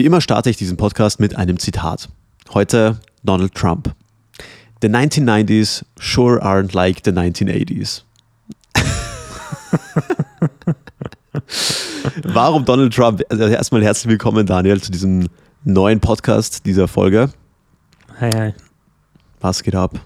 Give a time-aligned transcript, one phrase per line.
[0.00, 2.08] Wie immer starte ich diesen Podcast mit einem Zitat.
[2.54, 3.94] Heute Donald Trump.
[4.80, 8.04] The 1990s sure aren't like the 1980s.
[12.22, 13.20] Warum Donald Trump?
[13.28, 15.28] Also erstmal herzlich willkommen, Daniel, zu diesem
[15.64, 17.28] neuen Podcast dieser Folge.
[18.20, 18.54] Hi, hi.
[19.42, 20.00] Was geht ab?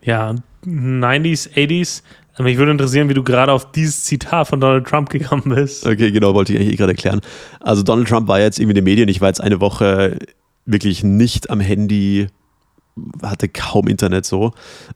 [0.00, 2.02] Ja, 90s, 80s.
[2.38, 5.86] Mich würde interessieren, wie du gerade auf dieses Zitat von Donald Trump gekommen bist.
[5.86, 7.20] Okay, genau, wollte ich eigentlich eh gerade erklären.
[7.60, 9.08] Also Donald Trump war jetzt irgendwie in den Medien.
[9.08, 10.18] Ich war jetzt eine Woche
[10.66, 12.26] wirklich nicht am Handy,
[13.22, 14.52] hatte kaum Internet so.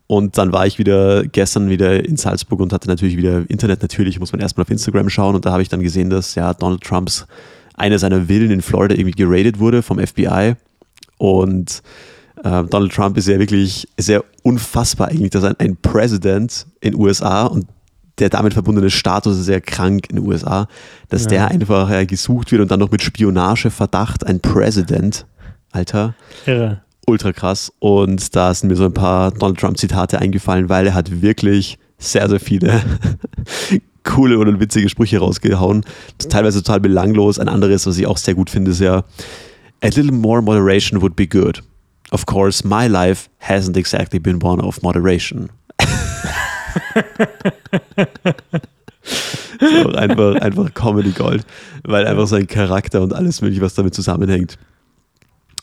[0.09, 3.83] Und dann war ich wieder gestern wieder in Salzburg und hatte natürlich wieder Internet.
[3.83, 6.55] Natürlich muss man erstmal auf Instagram schauen und da habe ich dann gesehen, dass ja
[6.55, 7.27] Donald Trumps
[7.75, 10.55] eine seiner Villen in Florida irgendwie geradet wurde vom FBI.
[11.19, 11.83] Und
[12.43, 17.45] äh, Donald Trump ist ja wirklich sehr unfassbar eigentlich, dass ein, ein President in USA
[17.45, 17.67] und
[18.19, 20.67] der damit verbundene Status ist sehr krank in den USA,
[21.09, 21.29] dass ja.
[21.29, 25.27] der einfach äh, gesucht wird und dann noch mit Spionageverdacht ein President,
[25.71, 26.15] Alter.
[26.47, 26.81] Irre.
[27.07, 27.73] Ultra krass.
[27.79, 32.29] Und da sind mir so ein paar Donald Trump-Zitate eingefallen, weil er hat wirklich sehr,
[32.29, 32.83] sehr viele
[34.03, 35.85] coole und witzige Sprüche rausgehauen.
[36.29, 37.39] Teilweise total belanglos.
[37.39, 39.05] Ein anderes, was ich auch sehr gut finde, ist ja,
[39.83, 41.63] a little more moderation would be good.
[42.11, 45.51] Of course, my life hasn't exactly been one of moderation.
[49.61, 51.45] so, einfach, einfach Comedy Gold,
[51.85, 54.59] weil einfach sein Charakter und alles mögliche, was damit zusammenhängt,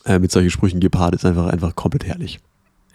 [0.04, 2.38] äh, mit solchen Sprüchen gepaart ist, einfach, einfach komplett herrlich.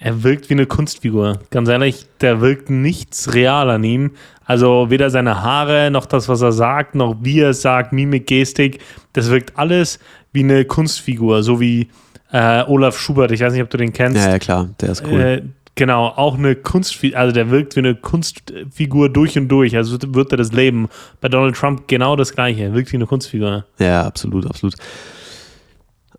[0.04, 1.42] Er wirkt wie eine Kunstfigur.
[1.52, 4.12] Ganz ehrlich, der wirkt nichts real an ihm.
[4.46, 8.26] Also weder seine Haare, noch das, was er sagt, noch wie er es sagt, Mimik,
[8.26, 8.80] Gestik.
[9.14, 10.00] Das wirkt alles
[10.34, 11.44] wie eine Kunstfigur.
[11.44, 11.90] So wie
[12.32, 14.18] äh, Olaf Schubert, ich weiß nicht, ob du den kennst.
[14.18, 15.20] Ja, ja, klar, der ist cool.
[15.20, 15.42] Äh,
[15.76, 20.32] genau, auch eine Kunstfigur, also der wirkt wie eine Kunstfigur durch und durch, also wird
[20.32, 20.88] er das Leben.
[21.20, 23.66] Bei Donald Trump genau das Gleiche, er wirkt wie eine Kunstfigur.
[23.80, 24.76] Ja, absolut, absolut.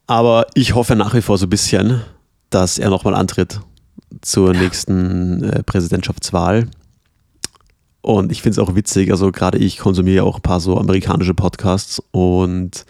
[0.06, 2.02] Aber ich hoffe nach wie vor so ein bisschen,
[2.50, 3.60] dass er nochmal antritt
[4.20, 6.68] zur nächsten äh, Präsidentschaftswahl.
[8.02, 10.76] Und ich finde es auch witzig, also gerade ich konsumiere ja auch ein paar so
[10.76, 12.84] amerikanische Podcasts und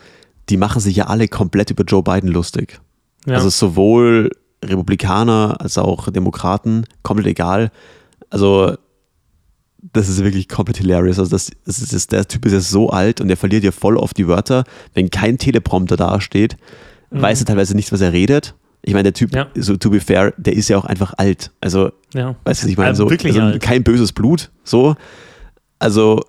[0.48, 2.80] die machen sich ja alle komplett über Joe Biden lustig.
[3.27, 3.34] Ja.
[3.34, 4.31] Also sowohl
[4.65, 7.71] Republikaner als auch Demokraten, komplett egal.
[8.31, 8.77] Also
[9.93, 11.19] das ist wirklich komplett hilarious.
[11.19, 13.97] Also das, das ist, der Typ ist ja so alt und der verliert ja voll
[13.97, 14.65] oft die Wörter.
[14.94, 16.56] Wenn kein Teleprompter dasteht,
[17.10, 17.22] mhm.
[17.22, 18.55] weiß er teilweise nicht, was er redet.
[18.84, 19.47] Ich meine, der Typ, ja.
[19.54, 21.53] so to be fair, der ist ja auch einfach alt.
[21.60, 22.34] Also, ja.
[22.44, 24.97] weißt du, ich meine, also so also kein böses Blut, so.
[25.78, 26.21] Also,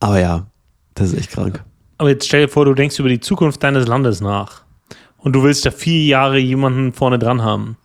[0.00, 0.46] aber ja,
[0.94, 1.62] das ist echt krank.
[1.98, 4.62] Aber jetzt stell dir vor, du denkst über die Zukunft deines Landes nach
[5.18, 7.76] und du willst da vier Jahre jemanden vorne dran haben.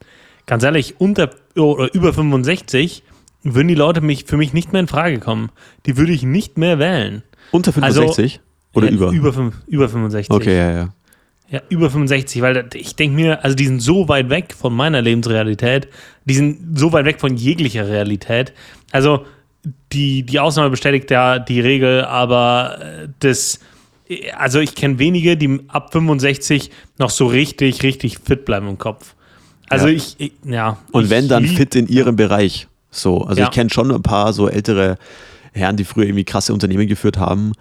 [0.46, 3.04] Ganz ehrlich, unter oder über 65
[3.44, 5.50] würden die Leute mich, für mich nicht mehr in Frage kommen.
[5.86, 7.24] Die würde ich nicht mehr wählen.
[7.52, 8.40] Unter 65?
[8.40, 9.12] Also, oder ja, über?
[9.12, 10.32] Über, über 65.
[10.32, 10.94] Okay, ja, ja.
[11.50, 15.04] Ja, über 65, weil ich denke mir, also die sind so weit weg von meiner
[15.04, 15.88] Lebensrealität,
[16.26, 18.54] die sind so weit weg von jeglicher Realität.
[18.92, 19.26] Also
[19.92, 23.60] die, die Ausnahme bestätigt ja die Regel, aber äh, das,
[24.38, 29.16] also ich kenne wenige, die ab 65 noch so richtig, richtig fit bleiben im Kopf.
[29.70, 29.94] Also ja.
[29.94, 30.78] Ich, ich, ja.
[30.92, 32.68] Und ich wenn dann fit in ihrem Bereich.
[32.92, 33.48] So, also ja.
[33.48, 34.98] ich kenne schon ein paar so ältere
[35.54, 37.54] Herren, die früher irgendwie krasse Unternehmen geführt haben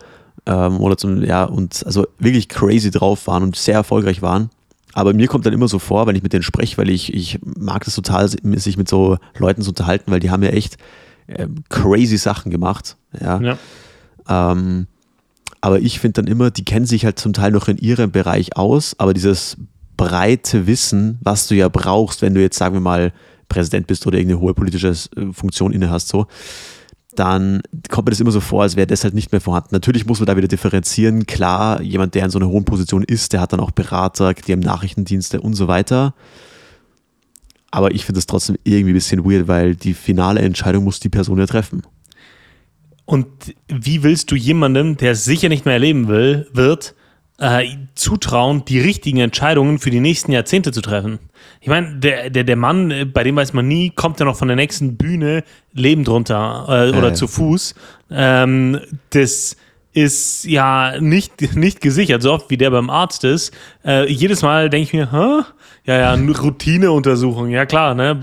[0.46, 4.50] ähm, oder zum, ja, und also wirklich crazy drauf waren und sehr erfolgreich waren.
[4.94, 7.38] Aber mir kommt dann immer so vor, wenn ich mit denen spreche, weil ich, ich
[7.42, 10.76] mag das total, sich mit so Leuten zu unterhalten, weil die haben ja echt
[11.28, 12.96] äh, crazy Sachen gemacht.
[13.18, 13.40] Ja.
[13.40, 13.58] ja.
[14.28, 14.86] Ähm,
[15.62, 18.56] aber ich finde dann immer, die kennen sich halt zum Teil noch in ihrem Bereich
[18.56, 19.56] aus, aber dieses
[19.96, 23.12] breite Wissen, was du ja brauchst, wenn du jetzt, sagen wir mal,
[23.48, 26.26] Präsident bist oder irgendeine hohe politische äh, Funktion inne hast, so,
[27.14, 29.68] dann kommt mir das immer so vor, als wäre das halt nicht mehr vorhanden.
[29.72, 31.26] Natürlich muss man da wieder differenzieren.
[31.26, 34.52] Klar, jemand, der in so einer hohen Position ist, der hat dann auch Berater, die
[34.52, 36.14] haben Nachrichtendienste und so weiter.
[37.70, 41.10] Aber ich finde es trotzdem irgendwie ein bisschen weird, weil die finale Entscheidung muss die
[41.10, 41.82] Person ja treffen.
[43.12, 43.26] Und
[43.68, 46.94] wie willst du jemandem, der es sicher nicht mehr erleben will, wird,
[47.36, 51.18] äh, zutrauen, die richtigen Entscheidungen für die nächsten Jahrzehnte zu treffen?
[51.60, 54.36] Ich meine, der, der, der Mann, äh, bei dem weiß man nie, kommt er noch
[54.36, 55.44] von der nächsten Bühne
[55.74, 57.12] lebend runter äh, oder äh.
[57.12, 57.74] zu Fuß.
[58.10, 59.58] Ähm, das
[59.92, 63.52] ist ja nicht, nicht gesichert, so oft wie der beim Arzt ist.
[63.84, 65.42] Äh, jedes Mal denke ich mir, Hä?
[65.84, 68.20] ja, ja, Routineuntersuchung, ja klar, ne?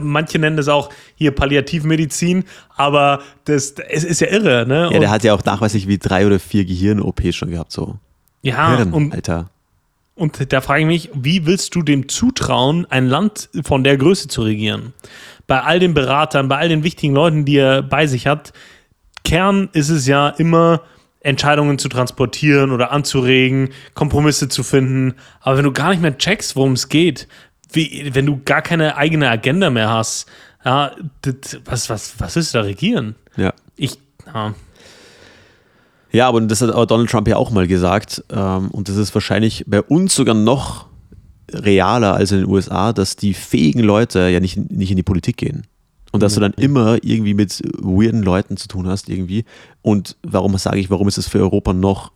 [0.00, 2.44] Manche nennen das auch hier Palliativmedizin,
[2.76, 4.90] aber das, es ist ja irre, ne?
[4.92, 7.96] Ja, der hat ja auch nachweislich wie drei oder vier Gehirn-OPs schon gehabt, so.
[8.42, 9.50] Ja, Hirn, und, Alter.
[10.16, 14.28] Und da frage ich mich, wie willst du dem zutrauen, ein Land von der Größe
[14.28, 14.92] zu regieren?
[15.46, 18.52] Bei all den Beratern, bei all den wichtigen Leuten, die er bei sich hat,
[19.24, 20.82] Kern ist es ja immer,
[21.20, 25.14] Entscheidungen zu transportieren oder anzuregen, Kompromisse zu finden.
[25.40, 27.26] Aber wenn du gar nicht mehr checkst, worum es geht,
[27.72, 30.28] wie, wenn du gar keine eigene Agenda mehr hast,
[30.64, 30.92] ja,
[31.22, 33.14] das, was, was, was ist da regieren?
[33.36, 33.52] Ja.
[33.76, 33.98] Ich,
[34.32, 34.54] ja.
[36.12, 38.22] Ja, aber das hat aber Donald Trump ja auch mal gesagt.
[38.30, 40.86] Ähm, und das ist wahrscheinlich bei uns sogar noch
[41.52, 45.38] realer als in den USA, dass die fähigen Leute ja nicht, nicht in die Politik
[45.38, 45.66] gehen.
[46.14, 49.44] Und dass du dann immer irgendwie mit weirden Leuten zu tun hast, irgendwie.
[49.82, 52.12] Und warum sage ich, warum ist es für Europa noch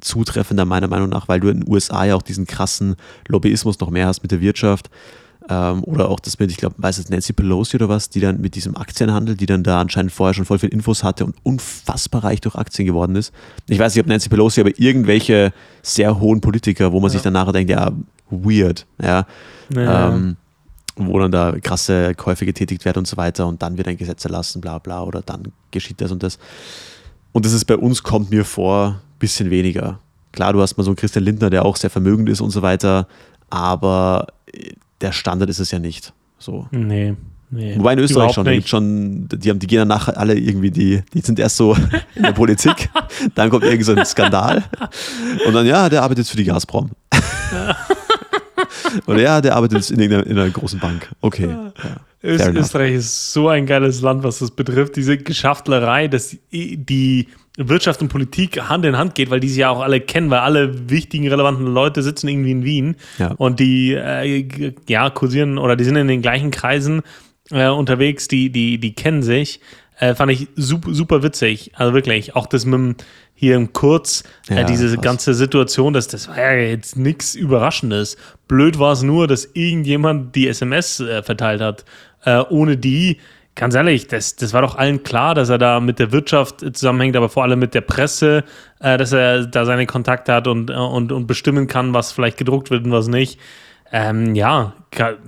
[0.00, 2.94] zutreffender, meiner Meinung nach, weil du in den USA ja auch diesen krassen
[3.26, 4.88] Lobbyismus noch mehr hast mit der Wirtschaft.
[5.48, 8.40] Ähm, oder auch das mit, ich glaube, weiß es Nancy Pelosi oder was, die dann
[8.40, 12.22] mit diesem Aktienhandel, die dann da anscheinend vorher schon voll viel Infos hatte und unfassbar
[12.22, 13.32] reich durch Aktien geworden ist.
[13.68, 15.52] Ich weiß nicht, ob Nancy Pelosi, aber irgendwelche
[15.82, 17.14] sehr hohen Politiker, wo man ja.
[17.14, 17.90] sich dann nachher denkt, ja,
[18.30, 19.26] weird, ja.
[19.74, 20.14] ja.
[20.14, 20.36] Ähm,
[20.96, 24.24] wo dann da krasse Käufe getätigt werden und so weiter und dann wird ein Gesetz
[24.24, 26.38] erlassen, bla bla, oder dann geschieht das und das.
[27.32, 29.98] Und das ist bei uns, kommt mir vor, ein bisschen weniger.
[30.32, 32.62] Klar, du hast mal so einen Christian Lindner, der auch sehr vermögend ist und so
[32.62, 33.08] weiter,
[33.50, 34.28] aber
[35.00, 36.12] der Standard ist es ja nicht.
[36.38, 36.66] So.
[36.70, 37.14] Nee.
[37.50, 38.68] Nee, Wobei in Österreich schon, nicht.
[38.68, 41.76] schon, die, haben, die gehen danach alle irgendwie, die, die sind erst so
[42.16, 42.90] in der Politik,
[43.36, 44.64] dann kommt irgend so ein Skandal
[45.46, 46.90] und dann, ja, der arbeitet jetzt für die Gazprom.
[49.06, 51.10] Oder ja, der arbeitet in, in, einer großen Bank.
[51.20, 51.48] Okay.
[51.48, 51.96] Ja.
[52.22, 54.96] Österreich ist so ein geiles Land, was das betrifft.
[54.96, 59.70] Diese Geschaftlerei, dass die Wirtschaft und Politik Hand in Hand geht, weil die sie ja
[59.70, 63.32] auch alle kennen, weil alle wichtigen, relevanten Leute sitzen irgendwie in Wien ja.
[63.36, 67.02] und die äh, ja kursieren oder die sind in den gleichen Kreisen
[67.50, 69.60] äh, unterwegs, die, die, die kennen sich.
[69.98, 71.72] Äh, fand ich super, super witzig.
[71.74, 72.96] Also wirklich, auch das mit dem
[73.34, 75.04] hier im Kurz, äh, ja, äh, diese krass.
[75.04, 78.16] ganze Situation, das, das war ja jetzt nichts Überraschendes.
[78.48, 81.84] Blöd war es nur, dass irgendjemand die SMS äh, verteilt hat.
[82.24, 83.18] Äh, ohne die,
[83.54, 87.16] ganz ehrlich, das, das war doch allen klar, dass er da mit der Wirtschaft zusammenhängt,
[87.16, 88.44] aber vor allem mit der Presse,
[88.80, 92.36] äh, dass er da seine Kontakte hat und, äh, und, und bestimmen kann, was vielleicht
[92.36, 93.38] gedruckt wird und was nicht.
[93.92, 94.72] Ähm, ja,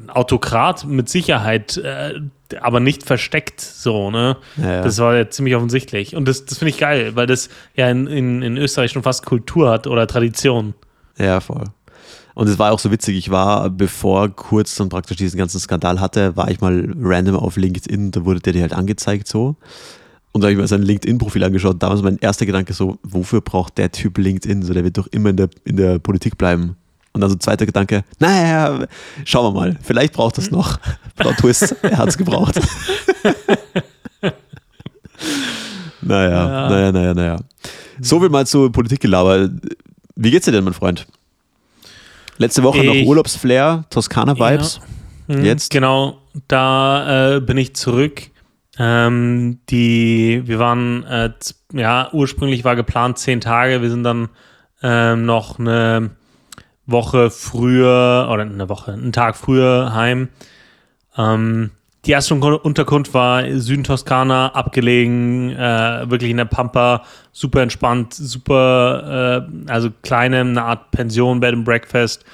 [0.08, 2.14] Autokrat mit Sicherheit, äh,
[2.60, 4.36] aber nicht versteckt so, ne?
[4.56, 4.82] Ja, ja.
[4.82, 6.14] Das war ja ziemlich offensichtlich.
[6.16, 9.24] Und das, das finde ich geil, weil das ja in, in, in Österreich schon fast
[9.24, 10.74] Kultur hat oder Tradition.
[11.18, 11.64] Ja, voll.
[12.34, 16.00] Und es war auch so witzig, ich war, bevor Kurz dann praktisch diesen ganzen Skandal
[16.00, 19.56] hatte, war ich mal random auf LinkedIn, da wurde der dir halt angezeigt so.
[20.32, 21.82] Und da habe ich mir sein LinkedIn-Profil angeschaut.
[21.82, 24.60] Damals mein erster Gedanke so, wofür braucht der Typ LinkedIn?
[24.60, 26.76] So, der wird doch immer in der, in der Politik bleiben.
[27.16, 28.86] Und dann so zweiter Gedanke, naja,
[29.24, 30.78] schauen wir mal, vielleicht braucht es noch.
[31.16, 32.60] Plot Twist, er hat es gebraucht.
[36.02, 36.68] naja, ja.
[36.68, 37.36] naja, naja, naja.
[38.02, 39.48] So viel mal zu Politikgelaber.
[40.14, 41.06] Wie geht's dir denn, mein Freund?
[42.36, 44.82] Letzte Woche ich, noch Urlaubsflair, Toskana-Vibes.
[45.28, 45.38] Ja.
[45.38, 45.70] Jetzt?
[45.70, 48.24] Genau, da äh, bin ich zurück.
[48.78, 51.30] Ähm, die, wir waren, äh,
[51.72, 53.80] ja, ursprünglich war geplant zehn Tage.
[53.80, 54.28] Wir sind dann
[54.82, 56.10] ähm, noch eine
[56.86, 60.28] Woche früher oder eine Woche, einen Tag früher heim.
[61.16, 61.70] Ähm,
[62.06, 67.02] die erste Unterkunft war Süden Toskana, abgelegen, äh, wirklich in der Pampa,
[67.32, 72.24] super entspannt, super, äh, also kleine, eine Art Pension, Bed and Breakfast.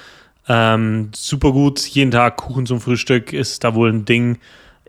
[0.47, 4.37] Ähm, super gut, jeden Tag Kuchen zum Frühstück ist da wohl ein Ding.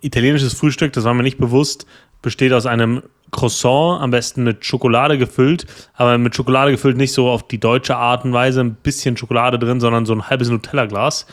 [0.02, 1.86] Italienisches Frühstück, das war mir nicht bewusst,
[2.20, 3.02] besteht aus einem
[3.34, 7.96] Croissant, am besten mit Schokolade gefüllt, aber mit Schokolade gefüllt nicht so auf die deutsche
[7.96, 11.26] Art und Weise, ein bisschen Schokolade drin, sondern so ein halbes Nutella-Glas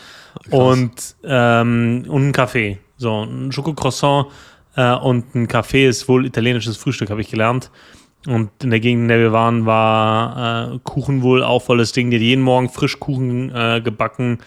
[0.50, 2.78] und, ähm, und ein Kaffee.
[2.96, 4.26] So, ein Schokocroissant
[4.76, 7.70] äh, und ein Kaffee ist wohl italienisches Frühstück, habe ich gelernt.
[8.26, 12.10] Und in der Gegend, in der wir waren, war äh, Kuchen wohl auch volles Ding.
[12.10, 14.38] Die hat jeden Morgen frisch Kuchen äh, gebacken.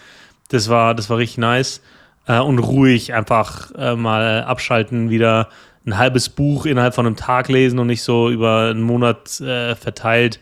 [0.48, 1.82] Das war, das war richtig nice.
[2.26, 5.48] Äh, und ruhig einfach äh, mal abschalten, wieder
[5.86, 9.74] ein halbes Buch innerhalb von einem Tag lesen und nicht so über einen Monat äh,
[9.76, 10.40] verteilt.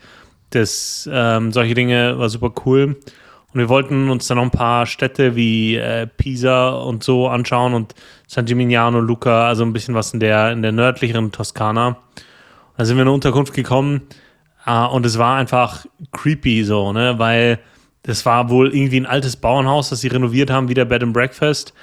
[0.49, 2.97] Das, ähm, solche Dinge war super cool.
[3.53, 7.73] Und wir wollten uns dann noch ein paar Städte wie äh, Pisa und so anschauen
[7.73, 7.95] und
[8.27, 11.97] San Gimignano, Luca, also ein bisschen was in der, in der nördlicheren Toskana.
[12.75, 14.01] Da sind wir in eine Unterkunft gekommen
[14.65, 17.59] äh, und es war einfach creepy so, ne, weil
[18.03, 21.13] das war wohl irgendwie ein altes Bauernhaus, das sie renoviert haben, wie der Bed and
[21.13, 21.73] Breakfast.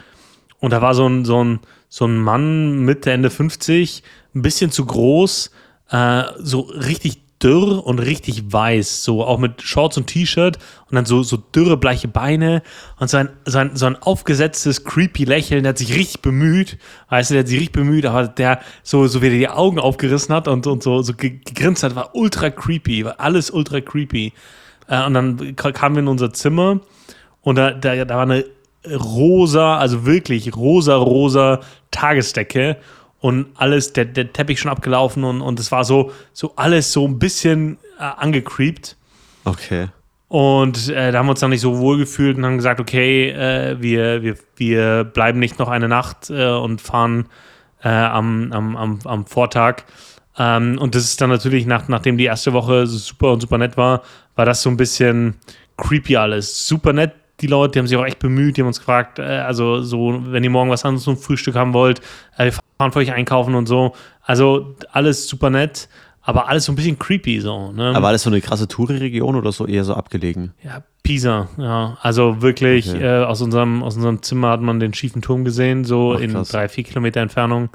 [0.63, 4.05] Und da war so ein, so ein, so ein Mann Mitte, Ende 50,
[4.37, 5.51] ein bisschen zu groß,
[5.91, 11.05] äh, so richtig dürr und richtig weiß, so auch mit Shorts und T-Shirt und dann
[11.05, 12.63] so, so dürre, bleiche Beine
[13.01, 16.79] und so ein, so, ein, so ein aufgesetztes, creepy Lächeln, der hat sich richtig bemüht,
[17.09, 20.33] weißt du, der hat sich richtig bemüht, aber der so, so wie die Augen aufgerissen
[20.33, 24.33] hat und, und so, so gegrinst hat, war ultra creepy, war alles ultra creepy.
[24.87, 26.79] Äh, und dann kamen wir in unser Zimmer
[27.41, 28.45] und da, da, da war eine
[28.87, 31.61] rosa, also wirklich rosa, rosa
[31.91, 32.77] Tagesdecke
[33.21, 37.07] und alles, der, der Teppich schon abgelaufen und, und es war so, so alles so
[37.07, 38.97] ein bisschen äh, angecreept.
[39.45, 39.89] Okay.
[40.29, 43.31] Und äh, da haben wir uns dann nicht so wohl gefühlt und haben gesagt, okay,
[43.31, 47.27] äh, wir, wir, wir bleiben nicht noch eine Nacht äh, und fahren
[47.85, 49.85] äh, am, am, am, am Vortag.
[50.39, 53.77] Ähm, und das ist dann natürlich, nach, nachdem die erste Woche super und super nett
[53.77, 54.03] war,
[54.35, 55.35] war das so ein bisschen
[55.77, 56.67] creepy alles.
[56.67, 57.13] Super nett,
[57.43, 60.23] die Leute, die haben sich auch echt bemüht, die haben uns gefragt, äh, also so,
[60.27, 62.01] wenn ihr morgen was anderes zum Frühstück haben wollt,
[62.39, 63.95] äh, wir fahren für euch einkaufen und so.
[64.23, 65.89] Also alles super nett,
[66.23, 67.73] aber alles so ein bisschen creepy so.
[67.73, 67.93] Ne?
[67.95, 70.55] Aber alles so eine krasse Touri-Region oder so eher so abgelegen?
[70.63, 71.99] Ja, Pisa, ja.
[72.01, 73.03] Also wirklich, okay.
[73.03, 76.33] äh, aus, unserem, aus unserem Zimmer hat man den schiefen Turm gesehen, so Ach, in
[76.33, 77.71] drei, vier Kilometer Entfernung.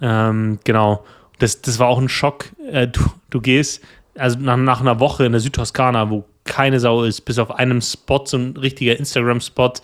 [0.00, 1.04] Ähm, genau.
[1.38, 2.46] Das, das war auch ein Schock.
[2.70, 3.82] Äh, du, du gehst,
[4.16, 7.80] also nach, nach einer Woche in der Südtoskana, wo keine Sau ist, bis auf einem
[7.80, 9.74] Spot, so ein richtiger Instagram-Spot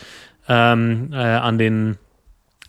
[0.48, 1.98] ähm, äh, an den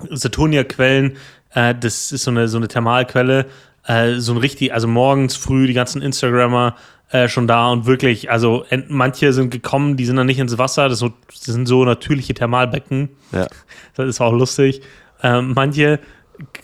[0.10, 1.18] Saturnia-Quellen.
[1.54, 3.46] Äh, das ist so eine, so eine Thermalquelle.
[3.86, 6.76] Äh, so ein richtig, also morgens früh die ganzen Instagrammer
[7.10, 10.90] äh, schon da und wirklich, also manche sind gekommen, die sind dann nicht ins Wasser,
[10.90, 13.10] das, so, das sind so natürliche Thermalbecken.
[13.32, 13.48] Ja.
[13.96, 14.82] Das ist auch lustig.
[15.22, 16.00] Ähm, manche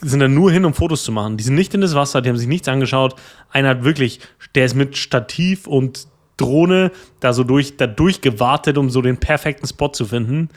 [0.02, 1.38] sind dann nur hin, um Fotos zu machen.
[1.38, 3.16] Die sind nicht in das Wasser, die haben sich nichts angeschaut.
[3.52, 4.20] Einer hat wirklich,
[4.56, 6.08] der ist mit Stativ und
[6.40, 10.50] Drohne da so durch, da durchgewartet, um so den perfekten Spot zu finden.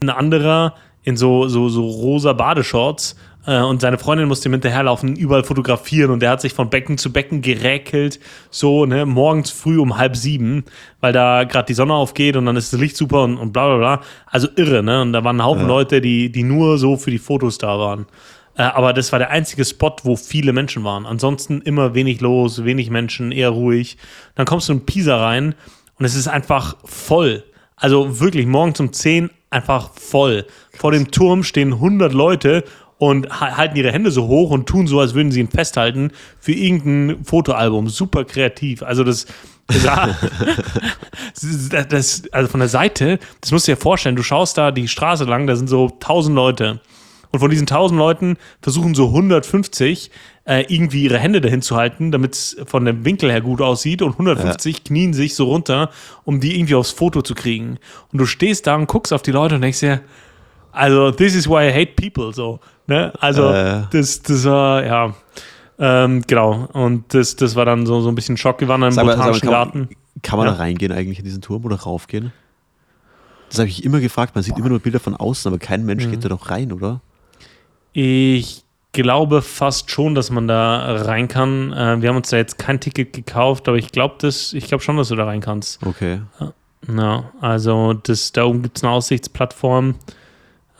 [0.00, 3.16] Ein anderer in so, so, so rosa Badeshorts
[3.46, 6.98] äh, und seine Freundin musste ihm hinterherlaufen, überall fotografieren und der hat sich von Becken
[6.98, 10.64] zu Becken geräkelt, so, ne, morgens früh um halb sieben,
[11.00, 13.68] weil da gerade die Sonne aufgeht und dann ist das Licht super und, und bla
[13.68, 14.00] bla bla.
[14.26, 15.00] Also irre, ne?
[15.00, 15.68] Und da waren ein Haufen ja.
[15.68, 18.06] Leute, die, die nur so für die Fotos da waren.
[18.58, 21.06] Äh, aber das war der einzige Spot, wo viele Menschen waren.
[21.06, 23.96] Ansonsten immer wenig los, wenig Menschen, eher ruhig.
[24.34, 25.54] Dann kommst du in Pisa rein
[25.98, 27.44] und es ist einfach voll.
[27.76, 30.44] Also wirklich morgens um 10 einfach voll.
[30.76, 32.64] Vor dem Turm stehen 100 Leute
[32.98, 36.10] und halten ihre Hände so hoch und tun so, als würden sie ihn festhalten
[36.40, 37.88] für irgendein Fotoalbum.
[37.88, 38.82] Super kreativ.
[38.82, 39.26] Also das,
[39.68, 40.16] das,
[41.88, 45.22] das, also von der Seite, das musst du dir vorstellen, du schaust da die Straße
[45.24, 46.80] lang, da sind so 1000 Leute.
[47.30, 50.10] Und von diesen 1000 Leuten versuchen so 150
[50.44, 54.02] äh, irgendwie ihre Hände dahin zu halten, damit es von dem Winkel her gut aussieht.
[54.02, 54.84] Und 150 ja.
[54.84, 55.90] knien sich so runter,
[56.24, 57.78] um die irgendwie aufs Foto zu kriegen.
[58.12, 60.00] Und du stehst da und guckst auf die Leute und denkst dir,
[60.72, 62.32] also, this is why I hate people.
[62.32, 63.12] So, ne?
[63.20, 63.82] Also, äh.
[63.90, 65.14] das, das war, ja.
[65.78, 66.68] Ähm, genau.
[66.72, 68.60] Und das, das war dann so, so ein bisschen Schock.
[68.60, 69.88] Wir waren dann im Botanischen kann Garten.
[70.22, 70.52] Kann man ja.
[70.52, 72.32] da reingehen eigentlich in diesen Turm oder raufgehen?
[73.48, 74.34] Das habe ich immer gefragt.
[74.34, 74.60] Man sieht Boah.
[74.60, 76.12] immer nur Bilder von außen, aber kein Mensch mhm.
[76.12, 77.00] geht da doch rein, oder?
[77.92, 81.72] Ich glaube fast schon, dass man da rein kann.
[81.72, 85.08] Äh, wir haben uns da jetzt kein Ticket gekauft, aber ich glaube glaub schon, dass
[85.08, 85.84] du da rein kannst.
[85.86, 86.20] Okay.
[86.86, 89.96] Ja, also das, da oben gibt es eine Aussichtsplattform.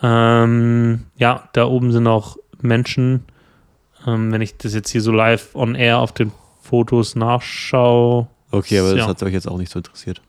[0.02, 3.24] Ähm, ja, da oben sind auch Menschen.
[4.06, 8.28] Ähm, wenn ich das jetzt hier so live on air auf den Fotos nachschaue.
[8.50, 9.06] Okay, aber das ja.
[9.08, 10.22] hat euch jetzt auch nicht so interessiert.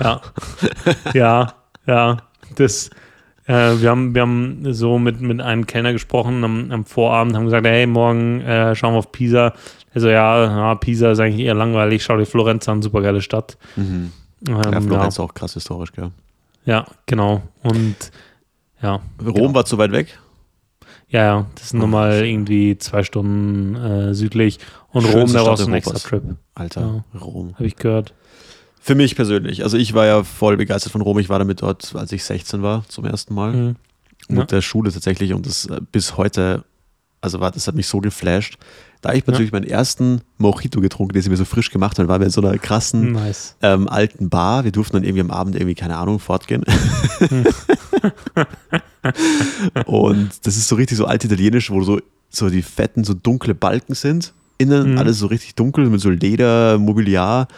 [0.00, 0.20] ja.
[1.14, 1.54] ja,
[1.86, 2.16] ja.
[2.54, 2.90] Das,
[3.48, 7.46] äh, wir, haben, wir haben so mit, mit einem Kellner gesprochen am, am Vorabend, haben
[7.46, 9.54] gesagt, hey, morgen äh, schauen wir auf Pisa.
[9.94, 13.56] Also ja, ja, Pisa ist eigentlich eher langweilig, schau dir Florenz an, super geile Stadt.
[13.76, 14.12] Mhm.
[14.46, 15.24] Ähm, ja, Florenz ja.
[15.24, 16.10] auch krass historisch, gell?
[16.66, 17.42] Ja, genau.
[17.62, 17.96] Und
[18.82, 19.00] ja.
[19.24, 19.54] Rom genau.
[19.54, 20.18] war zu weit weg?
[21.08, 24.58] Ja, ja, das ist nochmal irgendwie zwei Stunden äh, südlich.
[24.90, 26.22] Und Schönste Rom, da war es ein extra Trip.
[26.54, 27.18] Alter, ja.
[27.18, 27.54] Rom.
[27.54, 28.12] Habe ich gehört.
[28.88, 29.64] Für mich persönlich.
[29.64, 31.18] Also ich war ja voll begeistert von Rom.
[31.18, 33.52] Ich war damit dort, als ich 16 war, zum ersten Mal.
[33.52, 33.76] Mhm.
[34.30, 34.44] Mit ja.
[34.46, 35.34] der Schule tatsächlich.
[35.34, 36.64] Und das äh, bis heute,
[37.20, 38.56] also war, das hat mich so geflasht.
[39.02, 39.58] Da ich natürlich ja.
[39.58, 42.08] meinen ersten Mojito getrunken, den sie mir so frisch gemacht haben.
[42.08, 43.56] Waren wir in so einer krassen nice.
[43.60, 44.64] ähm, alten Bar.
[44.64, 46.64] Wir durften dann irgendwie am Abend irgendwie, keine Ahnung, fortgehen.
[47.18, 47.44] Hm.
[49.84, 53.54] und das ist so richtig so alt italienisch, wo so, so die fetten, so dunkle
[53.54, 54.32] Balken sind.
[54.56, 54.98] Innen mhm.
[54.98, 57.48] alles so richtig dunkel mit so Leder, Mobiliar.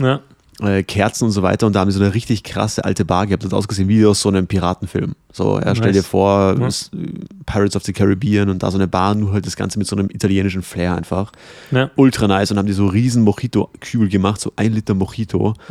[0.00, 0.22] Ja
[0.60, 3.26] äh, Kerzen und so weiter und da haben sie so eine richtig krasse alte Bar
[3.26, 3.42] gehabt.
[3.42, 5.14] Das hat ausgesehen wie aus so einem Piratenfilm.
[5.32, 6.68] So, ja, stell dir vor, ja.
[7.46, 9.96] Pirates of the Caribbean und da so eine Bar, nur halt das Ganze mit so
[9.96, 11.32] einem italienischen Flair einfach.
[11.70, 11.90] Ja.
[11.96, 15.54] Ultra nice und haben die so riesen Mojito-Kübel gemacht, so ein Liter Mojito.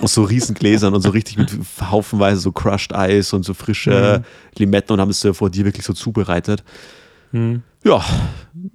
[0.00, 4.20] aus so riesen Gläsern und so richtig mit haufenweise so Crushed Eis und so frische
[4.20, 4.58] mhm.
[4.58, 6.64] Limetten und haben es so vor dir wirklich so zubereitet.
[7.30, 7.62] Mhm.
[7.84, 8.04] Ja,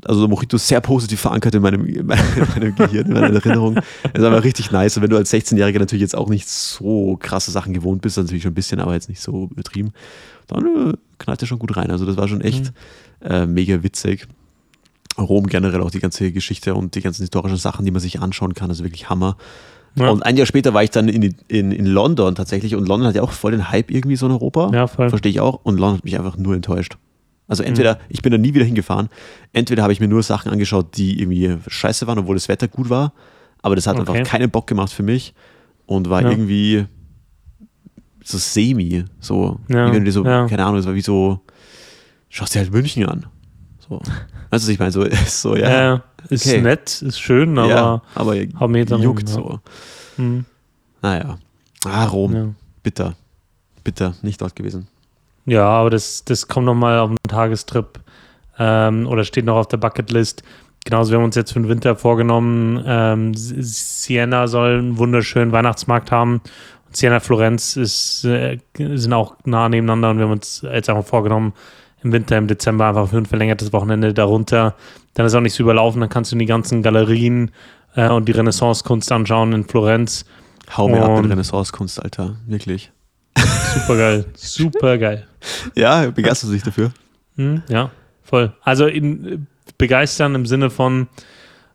[0.06, 3.76] also Mojito ist sehr positiv verankert in meinem, in meinem Gehirn, in meiner Erinnerung.
[3.76, 4.98] Das ist aber richtig nice.
[4.98, 8.44] Und wenn du als 16-Jähriger natürlich jetzt auch nicht so krasse Sachen gewohnt bist, natürlich
[8.44, 9.94] schon ein bisschen, aber jetzt nicht so übertrieben,
[10.48, 11.92] dann äh, knallt der schon gut rein.
[11.92, 12.74] Also das war schon echt
[13.22, 13.32] mhm.
[13.32, 14.28] äh, mega witzig.
[15.18, 18.54] Rom generell auch die ganze Geschichte und die ganzen historischen Sachen, die man sich anschauen
[18.54, 19.38] kann, also wirklich Hammer.
[19.96, 20.10] Ja.
[20.10, 23.16] Und ein Jahr später war ich dann in, in, in London tatsächlich und London hat
[23.16, 24.70] ja auch voll den Hype irgendwie so in Europa.
[24.74, 25.10] Ja, voll.
[25.10, 25.62] Verstehe ich auch.
[25.64, 26.98] Und London hat mich einfach nur enttäuscht.
[27.48, 28.00] Also entweder, mhm.
[28.10, 29.10] ich bin da nie wieder hingefahren,
[29.54, 32.90] entweder habe ich mir nur Sachen angeschaut, die irgendwie scheiße waren, obwohl das Wetter gut
[32.90, 33.14] war,
[33.62, 34.12] aber das hat okay.
[34.12, 35.34] einfach keinen Bock gemacht für mich
[35.86, 36.30] und war ja.
[36.30, 36.86] irgendwie
[38.24, 40.12] so semi, so, ja.
[40.12, 40.48] so, ja.
[40.48, 41.40] keine Ahnung, es war wie so,
[42.30, 43.26] schaust dir halt München an.
[43.88, 44.02] So.
[44.50, 45.70] Weißt du, ich meine, so, so ja.
[45.70, 46.62] ja ist okay.
[46.62, 49.62] nett, ist schön, aber, ja, aber juckt so.
[50.18, 50.46] Hm.
[51.02, 51.38] Naja.
[51.86, 52.56] Ah, Rom.
[52.84, 53.16] Bitter.
[53.84, 54.88] Bitter, nicht dort gewesen.
[55.46, 58.00] Ja, aber das, das kommt nochmal auf Tagestrip
[58.60, 60.44] ähm, oder steht noch auf der Bucketlist.
[60.86, 66.12] Genauso, wir haben uns jetzt für den Winter vorgenommen, ähm, Siena soll einen wunderschönen Weihnachtsmarkt
[66.12, 66.42] haben.
[66.86, 71.06] Und Siena Florenz ist, äh, sind auch nah nebeneinander und wir haben uns jetzt einfach
[71.06, 71.54] vorgenommen,
[72.04, 74.76] im Winter, im Dezember einfach für ein verlängertes Wochenende darunter.
[75.16, 77.52] Dann ist auch nicht so überlaufen, dann kannst du die ganzen Galerien
[77.96, 80.26] äh, und die Renaissance-Kunst anschauen in Florenz.
[80.76, 82.92] Hau mir und ab mit Renaissance-Kunst, Alter, wirklich.
[83.36, 85.28] Super geil, super geil.
[85.76, 86.92] Ja, begeisterst du dich dafür?
[87.38, 87.92] Hm, ja,
[88.24, 88.54] voll.
[88.62, 91.08] Also in, begeistern im Sinne von,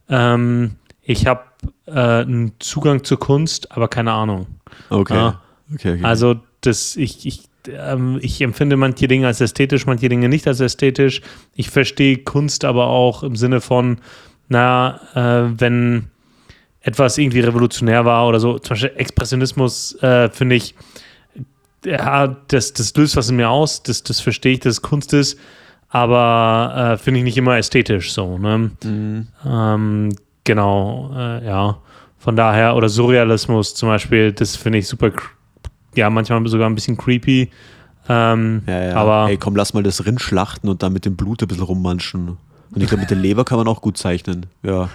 [0.08, 1.44] ähm, ich habe
[1.86, 4.46] äh, einen Zugang zur Kunst, aber keine Ahnung.
[4.90, 5.14] Okay.
[5.14, 5.40] Ja.
[5.72, 6.04] okay, okay.
[6.04, 10.60] Also das, ich, ich, ähm, ich empfinde manche Dinge als ästhetisch, manche Dinge nicht als
[10.60, 11.22] ästhetisch.
[11.54, 13.98] Ich verstehe Kunst aber auch im Sinne von,
[14.48, 16.08] na, äh, wenn
[16.80, 20.74] etwas irgendwie revolutionär war oder so, zum Beispiel Expressionismus, äh, finde ich,
[21.84, 25.12] ja, das, das löst was in mir aus, das, das verstehe ich, dass es Kunst
[25.12, 25.38] ist,
[25.88, 28.38] aber äh, finde ich nicht immer ästhetisch so.
[28.38, 28.70] Ne?
[28.82, 29.28] Mhm.
[29.44, 31.78] Ähm, genau, äh, ja.
[32.18, 35.10] Von daher, oder Surrealismus zum Beispiel, das finde ich super,
[35.96, 37.50] ja, manchmal sogar ein bisschen creepy.
[38.08, 38.94] Ähm, ja, ja.
[38.94, 41.64] Aber Ey, komm, lass mal das Rind schlachten und dann mit dem Blut ein bisschen
[41.64, 42.36] rummanschen.
[42.74, 44.46] Und ich glaube, mit der Leber kann man auch gut zeichnen.
[44.62, 44.88] Ja,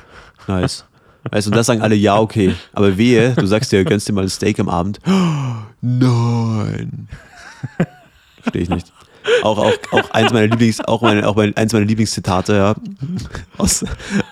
[0.48, 0.86] nice.
[1.30, 2.56] Weißt du, und das sagen alle, ja, okay.
[2.74, 5.00] Aber wehe, du sagst dir, gönnst dir mal ein Steak am Abend.
[5.82, 7.08] nein.
[8.42, 8.94] Verstehe ich nicht.
[9.44, 12.76] Auch, auch, auch eins meiner Lieblings, auch, meine, auch mein, eins meiner Lieblingszitate, ja.
[13.58, 13.84] Aus,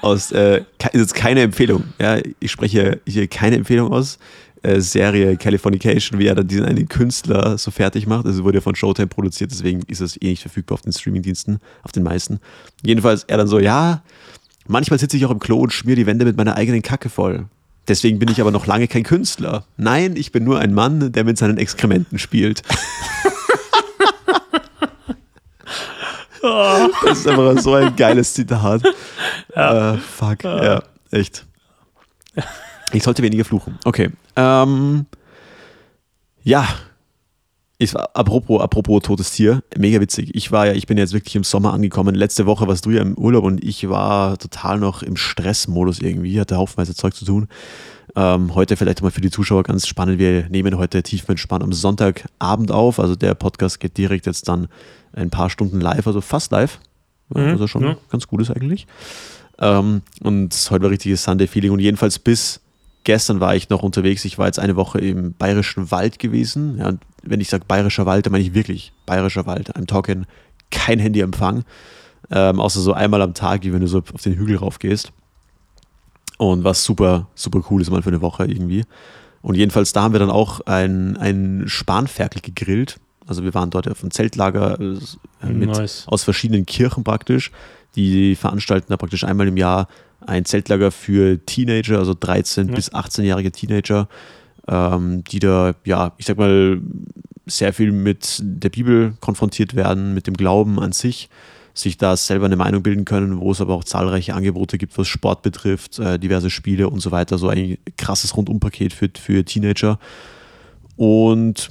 [0.01, 0.63] aus äh,
[0.94, 2.20] ist jetzt keine Empfehlung, ja.
[2.39, 4.18] Ich spreche hier keine Empfehlung aus.
[4.65, 8.25] Äh, Serie Californication, wie er dann diesen einen Künstler so fertig macht.
[8.25, 11.59] Also wurde ja von Showtime produziert, deswegen ist es eh nicht verfügbar auf den Streamingdiensten,
[11.83, 12.40] auf den meisten.
[12.83, 14.01] Jedenfalls er dann so, ja,
[14.68, 17.46] Manchmal sitze ich auch im Klo und schmier die Wände mit meiner eigenen Kacke voll.
[17.88, 19.66] Deswegen bin ich aber noch lange kein Künstler.
[19.78, 22.64] Nein, ich bin nur ein Mann, der mit seinen Exkrementen spielt.
[27.06, 28.84] Das ist einfach so ein geiles Zitat.
[29.56, 29.94] Ja.
[29.94, 31.46] Uh, fuck, ja, echt.
[32.94, 33.80] Ich sollte weniger fluchen.
[33.84, 34.12] Okay.
[34.36, 35.06] Ähm,
[36.44, 36.68] ja,
[37.77, 40.33] ich, apropos, apropos totes Tier, mega witzig.
[40.33, 42.16] Ich war ja, ich bin jetzt wirklich im Sommer angekommen.
[42.16, 46.40] Letzte Woche warst du ja im Urlaub und ich war total noch im Stressmodus irgendwie,
[46.40, 47.48] hatte haufenweise Zeug zu tun.
[48.16, 50.20] Ähm, heute vielleicht mal für die Zuschauer ganz spannend.
[50.20, 53.00] Wir nehmen heute tief entspannt am Sonntagabend auf.
[53.00, 54.70] Also der Podcast geht direkt jetzt dann
[55.11, 56.79] ein paar Stunden live, also fast live.
[57.29, 57.98] Mhm, also schon ja.
[58.09, 58.88] ganz gut ist eigentlich.
[59.59, 62.61] Ähm, und heute war richtiges Sunday-Feeling und jedenfalls bis
[63.05, 64.25] Gestern war ich noch unterwegs.
[64.25, 66.79] Ich war jetzt eine Woche im Bayerischen Wald gewesen.
[66.79, 69.75] Ja, und wenn ich sage Bayerischer Wald, dann meine ich wirklich Bayerischer Wald.
[69.77, 70.25] I'm talking
[70.72, 71.63] kein Handyempfang.
[72.31, 75.13] Ähm, außer so einmal am Tag, wie wenn du so auf den Hügel rauf gehst.
[76.39, 78.83] Und was super, super cool ist mal für eine Woche irgendwie.
[79.44, 83.00] Und jedenfalls da haben wir dann auch ein, ein Spanferkel gegrillt.
[83.27, 86.05] Also wir waren dort auf einem Zeltlager äh, mit, nice.
[86.07, 87.51] aus verschiedenen Kirchen praktisch.
[87.96, 89.87] Die veranstalten da praktisch einmal im Jahr
[90.22, 92.75] ein Zeltlager für Teenager, also 13- ja.
[92.75, 94.08] bis 18-jährige Teenager,
[94.68, 96.82] ähm, die da, ja, ich sag mal,
[97.46, 101.30] sehr viel mit der Bibel konfrontiert werden, mit dem Glauben an sich,
[101.74, 105.08] sich da selber eine Meinung bilden können, wo es aber auch zahlreiche Angebote gibt, was
[105.08, 107.38] Sport betrifft, äh, diverse Spiele und so weiter.
[107.38, 110.00] So ein krasses Rundumpaket für, für Teenager.
[110.96, 111.70] Und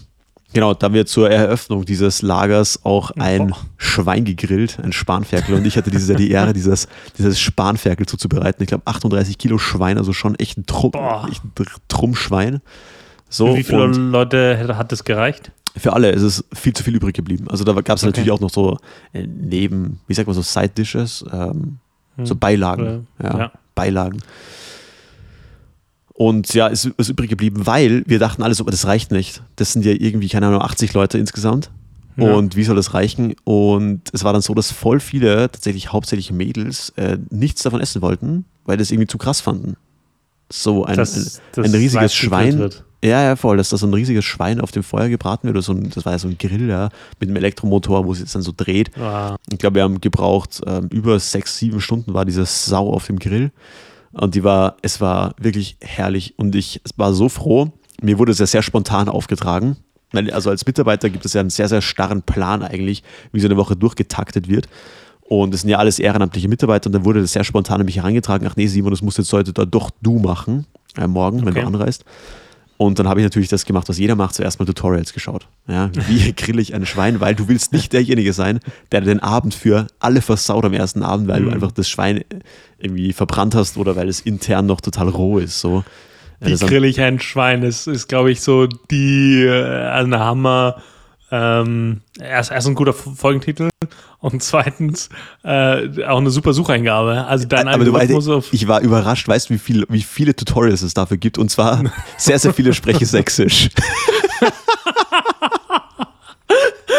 [0.55, 3.57] Genau, da wir zur Eröffnung dieses Lagers auch ein oh.
[3.77, 5.57] Schwein gegrillt, ein Spanferkel.
[5.57, 6.87] Und ich hatte diese, die Ehre, dieses,
[7.19, 8.62] dieses Spanferkel zuzubereiten.
[8.62, 10.93] Ich glaube, 38 Kilo Schwein, also schon echt ein, Trum,
[11.29, 11.53] echt ein
[11.88, 12.61] Trummschwein.
[13.29, 15.51] So, wie viele Leute hat das gereicht?
[15.77, 17.49] Für alle ist es viel zu viel übrig geblieben.
[17.49, 18.11] Also da gab es okay.
[18.11, 18.79] natürlich auch noch so
[19.12, 21.79] äh, neben, wie sagt man so, Side Dishes, ähm,
[22.14, 22.27] hm.
[22.27, 23.09] so Beilagen.
[23.21, 23.53] Ja, ja.
[23.75, 24.19] Beilagen.
[26.14, 29.42] Und ja, es ist übrig geblieben, weil wir dachten alles, aber das reicht nicht.
[29.57, 31.70] Das sind ja irgendwie, keine Ahnung, 80 Leute insgesamt.
[32.16, 32.33] Ja.
[32.33, 33.35] Und wie soll das reichen?
[33.42, 38.00] Und es war dann so, dass voll viele, tatsächlich hauptsächlich Mädels, äh, nichts davon essen
[38.00, 39.77] wollten, weil das irgendwie zu krass fanden.
[40.48, 42.70] So ein, das, ein, ein riesiges Schwein.
[43.03, 45.57] Ja, ja, voll, dass da so ein riesiges Schwein auf dem Feuer gebraten wird.
[45.57, 48.20] Oder so ein, das war ja so ein Grill, ja, mit einem Elektromotor, wo es
[48.20, 48.92] jetzt dann so dreht.
[48.96, 49.37] Wow.
[49.50, 53.18] Ich glaube, wir haben gebraucht, ähm, über sechs, sieben Stunden war diese Sau auf dem
[53.18, 53.50] Grill.
[54.14, 56.35] Und die war, es war wirklich herrlich.
[56.38, 57.72] Und ich war so froh.
[58.00, 59.77] Mir wurde es ja sehr spontan aufgetragen.
[60.12, 63.57] also als Mitarbeiter gibt es ja einen sehr, sehr starren Plan eigentlich, wie so eine
[63.57, 64.68] Woche durchgetaktet wird.
[65.27, 67.96] Und das sind ja alles ehrenamtliche Mitarbeiter und dann wurde das sehr spontan an mich
[67.96, 70.66] herangetragen, ach nee, Simon, das musst jetzt heute da doch du machen,
[70.98, 71.46] äh, morgen, okay.
[71.46, 72.05] wenn du anreist.
[72.77, 75.47] Und dann habe ich natürlich das gemacht, was jeder macht, zuerst mal Tutorials geschaut.
[75.69, 78.61] Ja, wie grill ich ein Schwein, weil du willst nicht derjenige sein,
[78.91, 81.45] der den Abend für alle versaut am ersten Abend, weil mhm.
[81.47, 82.25] du einfach das Schwein
[82.79, 85.61] irgendwie verbrannt hast oder weil es intern noch total roh ist.
[85.61, 85.85] So.
[86.41, 87.63] Wie grill ich ein Schwein?
[87.63, 90.83] Das ist, glaube ich, so die, äh, eine Hammer,
[91.31, 93.71] ähm, erst, erst ein guter Folgentitel
[94.21, 95.09] und zweitens
[95.43, 97.27] äh, auch eine super Sucheingabe.
[97.27, 100.83] Also dein Aber du weißt, ich war überrascht, weißt du, wie, viel, wie viele Tutorials
[100.83, 101.83] es dafür gibt und zwar
[102.17, 103.69] sehr, sehr viele spreche sächsisch.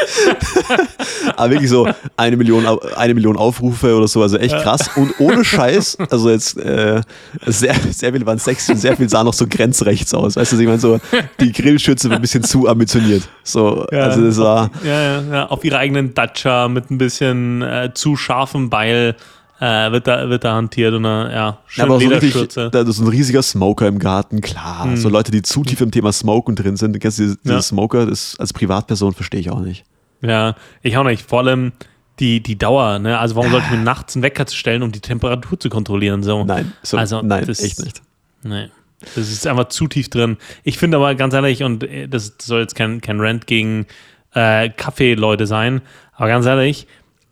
[1.35, 1.87] Aber wirklich so
[2.17, 2.65] eine Million,
[2.95, 4.89] eine Million Aufrufe oder so, also echt krass.
[4.95, 7.01] Und ohne Scheiß, also jetzt äh,
[7.45, 10.35] sehr, sehr viel waren sexy und sehr viel sah noch so grenzrechts aus.
[10.35, 10.99] Weißt du, ich meine, so
[11.39, 13.23] die Grillschütze war ein bisschen zu ambitioniert.
[13.43, 14.71] So, ja, also das war.
[14.83, 19.15] Ja, ja, ja, auf ihrer eigenen Dacia mit ein bisschen äh, zu scharfem Beil.
[19.57, 22.81] Äh, wird, da, wird da hantiert und äh, ja, schön ja, aber so richtig, da
[22.81, 24.85] ist ein riesiger Smoker im Garten, klar.
[24.85, 24.97] Mhm.
[24.97, 27.61] So Leute, die zu tief im Thema Smoken drin sind, kennst du dieses, ja.
[27.61, 29.85] Smoker, das als Privatperson verstehe ich auch nicht.
[30.25, 31.27] Ja, ich auch nicht.
[31.27, 31.73] Vor allem
[32.19, 33.19] die, die Dauer, ne?
[33.19, 36.23] Also warum sollte ich mir nachts einen Wecker stellen, um die Temperatur zu kontrollieren?
[36.23, 36.43] So?
[36.43, 38.01] Nein, so, also, nein, das, echt nicht.
[38.43, 38.69] Nee.
[38.99, 40.37] Das ist einfach zu tief drin.
[40.63, 43.85] Ich finde aber ganz ehrlich, und äh, das soll jetzt kein, kein Rant gegen
[44.33, 45.81] äh, Kaffeeleute sein,
[46.13, 46.87] aber ganz ehrlich,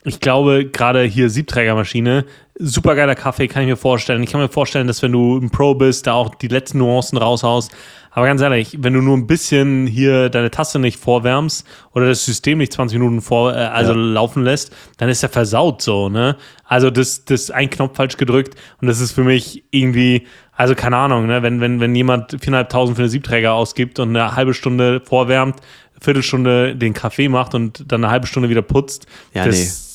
[0.05, 2.25] ich glaube, gerade hier Siebträgermaschine,
[2.55, 4.21] super geiler Kaffee, kann ich mir vorstellen.
[4.23, 7.17] Ich kann mir vorstellen, dass wenn du ein Pro bist, da auch die letzten Nuancen
[7.17, 7.71] raushaust.
[8.13, 12.25] Aber ganz ehrlich, wenn du nur ein bisschen hier deine Tasse nicht vorwärmst oder das
[12.25, 13.99] System nicht 20 Minuten vor, äh, also ja.
[13.99, 16.37] laufen lässt, dann ist er versaut so, ne?
[16.63, 20.97] Also das, das ein Knopf falsch gedrückt und das ist für mich irgendwie, also keine
[20.97, 21.41] Ahnung, ne?
[21.41, 25.59] Wenn, wenn, wenn jemand 4.500 für eine Siebträger ausgibt und eine halbe Stunde vorwärmt,
[25.99, 29.92] Viertelstunde den Kaffee macht und dann eine halbe Stunde wieder putzt, ja, das, nee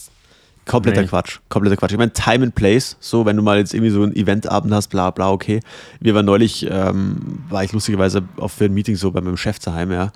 [0.68, 1.08] Kompletter nee.
[1.08, 1.40] Quatsch.
[1.48, 1.92] Kompletter Quatsch.
[1.92, 4.88] Ich meine, Time and Place, so, wenn du mal jetzt irgendwie so einen Eventabend hast,
[4.88, 5.60] bla bla, okay.
[5.98, 9.58] Wir waren neulich, ähm, war ich lustigerweise auf für ein Meeting so bei meinem Chef
[9.58, 10.12] daheim, ja.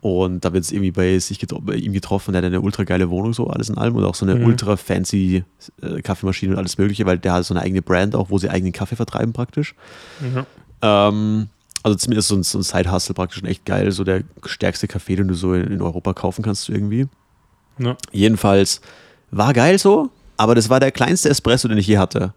[0.00, 3.10] Und da habe jetzt irgendwie bei, sich bei ihm getroffen, der hat eine ultra geile
[3.10, 4.46] Wohnung, so alles in allem und auch so eine mhm.
[4.46, 5.44] ultra fancy
[5.82, 8.48] äh, Kaffeemaschine und alles Mögliche, weil der hat so eine eigene Brand auch, wo sie
[8.48, 9.74] eigenen Kaffee vertreiben praktisch.
[10.20, 10.46] Mhm.
[10.82, 11.48] Ähm,
[11.82, 15.26] also zumindest so ein, so ein Side-Hustle praktisch echt geil, so der stärkste Kaffee, den
[15.26, 17.08] du so in, in Europa kaufen kannst irgendwie.
[17.78, 17.96] Ja.
[18.12, 18.80] Jedenfalls
[19.30, 22.32] war geil so, aber das war der kleinste Espresso, den ich je hatte.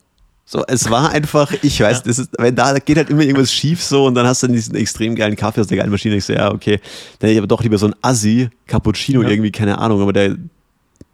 [0.46, 3.82] So, es war einfach, ich weiß, das ist, wenn da geht halt immer irgendwas schief
[3.82, 6.16] so und dann hast du diesen extrem geilen Kaffee aus der geilen Maschine.
[6.16, 6.78] Ich so, ja, okay,
[7.20, 9.30] dann hätte ich aber doch lieber so ein Assi, Cappuccino ja.
[9.30, 10.36] irgendwie, keine Ahnung, aber der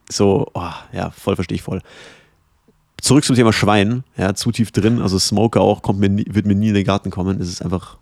[0.10, 1.82] so, oh, ja, voll verstehe ich voll.
[3.00, 6.48] Zurück zum Thema Schwein, ja, zu tief drin, also Smoker auch, kommt mir nie, wird
[6.48, 7.98] mir nie in den Garten kommen, das ist einfach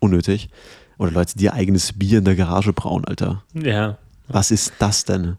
[0.00, 0.48] unnötig.
[0.96, 3.42] Oder Leute, die ihr eigenes Bier in der Garage brauen, Alter.
[3.52, 3.98] Ja.
[4.28, 5.36] Was ist das denn?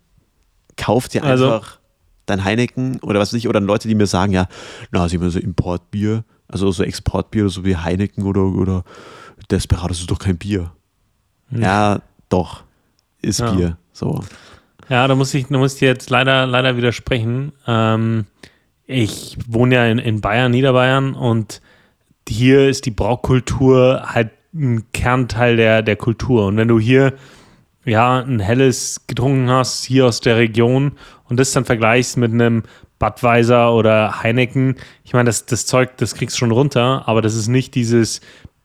[0.77, 1.77] Kauf dir also einfach also,
[2.25, 4.47] dein Heineken oder was ich, oder Leute, die mir sagen, ja,
[4.91, 8.83] na, sie haben so Importbier, also so Exportbier, so wie Heineken oder, oder
[9.49, 10.71] Desperados ist doch kein Bier.
[11.49, 11.61] Hm.
[11.61, 12.63] Ja, doch,
[13.21, 13.51] ist ja.
[13.51, 14.23] Bier, so.
[14.89, 17.53] Ja, da muss ich, da muss ich jetzt leider, leider widersprechen.
[17.65, 18.25] Ähm,
[18.85, 21.61] ich wohne ja in, in Bayern, Niederbayern und
[22.27, 26.47] hier ist die Braukultur halt ein Kernteil der, der Kultur.
[26.47, 27.13] Und wenn du hier
[27.85, 30.93] ja, ein helles getrunken hast hier aus der Region
[31.29, 32.63] und das dann vergleichst mit einem
[32.99, 37.35] Budweiser oder Heineken, ich meine, das, das Zeug, das kriegst du schon runter, aber das
[37.35, 38.21] ist nicht dieses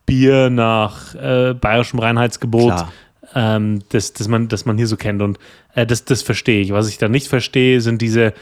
[0.07, 2.87] Bier nach äh, bayerischem Reinheitsgebot,
[3.35, 5.23] ähm, das, das, man, das man hier so kennt.
[5.23, 5.39] Und
[5.75, 6.73] äh, das, das verstehe ich.
[6.73, 8.33] Was ich da nicht verstehe, sind diese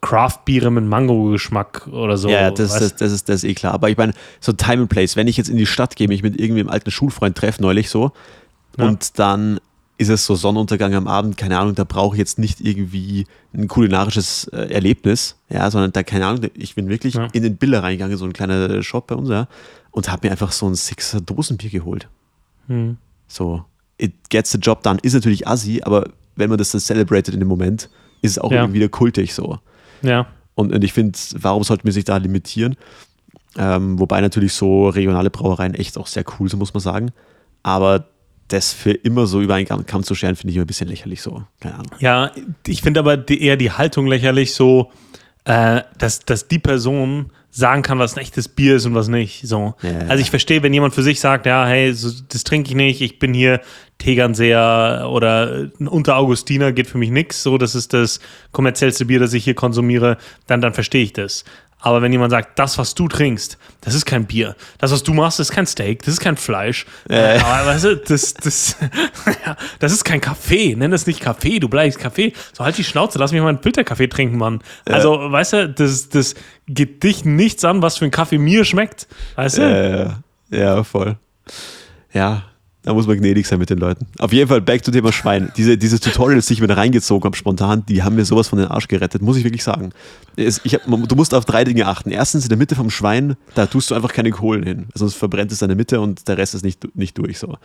[0.00, 2.28] Craft-Biere mit Mango-Geschmack oder so.
[2.28, 3.74] Ja, das, das, das, ist, das ist eh klar.
[3.74, 6.22] Aber ich meine, so Time and Place, wenn ich jetzt in die Stadt gehe, mich
[6.22, 8.12] mit irgendwie einem alten Schulfreund treffe, neulich so,
[8.78, 8.86] ja.
[8.86, 9.60] und dann
[9.98, 13.66] ist es so Sonnenuntergang am Abend, keine Ahnung, da brauche ich jetzt nicht irgendwie ein
[13.66, 17.26] kulinarisches äh, Erlebnis, ja, sondern da, keine Ahnung, ich bin wirklich ja.
[17.32, 19.48] in den Biller reingegangen, so ein kleiner Shop bei uns, ja,
[19.90, 22.08] und habe mir einfach so ein Sixer Dosenbier geholt.
[22.68, 22.96] Hm.
[23.26, 23.64] So,
[23.98, 25.00] it gets the job done.
[25.02, 27.90] Ist natürlich assi, aber wenn man das dann celebrated in dem Moment,
[28.22, 28.58] ist es auch ja.
[28.58, 29.58] irgendwie wieder kultig so.
[30.02, 30.28] Ja.
[30.54, 32.76] Und, und ich finde, warum sollte man sich da limitieren?
[33.56, 37.10] Ähm, wobei natürlich so regionale Brauereien echt auch sehr cool sind, muss man sagen.
[37.64, 38.06] Aber
[38.48, 41.22] das für immer so über einen Kamm zu scheren, finde ich immer ein bisschen lächerlich
[41.22, 41.44] so.
[41.60, 41.92] Keine Ahnung.
[41.98, 42.32] Ja,
[42.66, 44.90] ich finde aber die, eher die Haltung lächerlich so,
[45.44, 49.46] äh, dass, dass die Person sagen kann, was ein echtes Bier ist und was nicht.
[49.46, 49.74] So.
[49.82, 52.76] Ja, also ich verstehe, wenn jemand für sich sagt, ja, hey, so, das trinke ich
[52.76, 53.60] nicht, ich bin hier
[53.98, 58.20] Tegernseer oder unter Augustiner geht für mich nichts, so, das ist das
[58.52, 61.44] kommerziellste Bier, das ich hier konsumiere, dann, dann verstehe ich das.
[61.80, 64.56] Aber wenn jemand sagt, das, was du trinkst, das ist kein Bier.
[64.78, 66.86] Das, was du machst, ist kein Steak, das ist kein Fleisch.
[67.08, 67.38] Äh.
[67.38, 68.76] Aber weißt du, das, das,
[69.78, 70.74] das ist kein Kaffee.
[70.74, 72.32] Nenn das nicht Kaffee, du bleibst Kaffee.
[72.52, 74.60] So halt die Schnauze, lass mich mal einen Filterkaffee trinken, Mann.
[74.86, 74.92] Äh.
[74.92, 76.34] Also, weißt du, das, das
[76.66, 79.06] geht dich nichts an, was für ein Kaffee mir schmeckt.
[79.36, 79.62] Weißt du?
[79.62, 81.16] Äh, ja, voll.
[82.12, 82.42] Ja,
[82.82, 84.06] da muss man gnädig sein mit den Leuten.
[84.18, 85.52] Auf jeden Fall back to Thema Schwein.
[85.56, 88.58] Diese, diese Tutorials, die ich mir da reingezogen habe, spontan, die haben mir sowas von
[88.58, 89.90] den Arsch gerettet, muss ich wirklich sagen.
[90.36, 92.10] Es, ich hab, du musst auf drei Dinge achten.
[92.10, 94.86] Erstens, in der Mitte vom Schwein, da tust du einfach keine Kohlen hin.
[94.94, 97.38] Sonst verbrennt es in der Mitte und der Rest ist nicht, nicht durch.
[97.38, 97.58] So.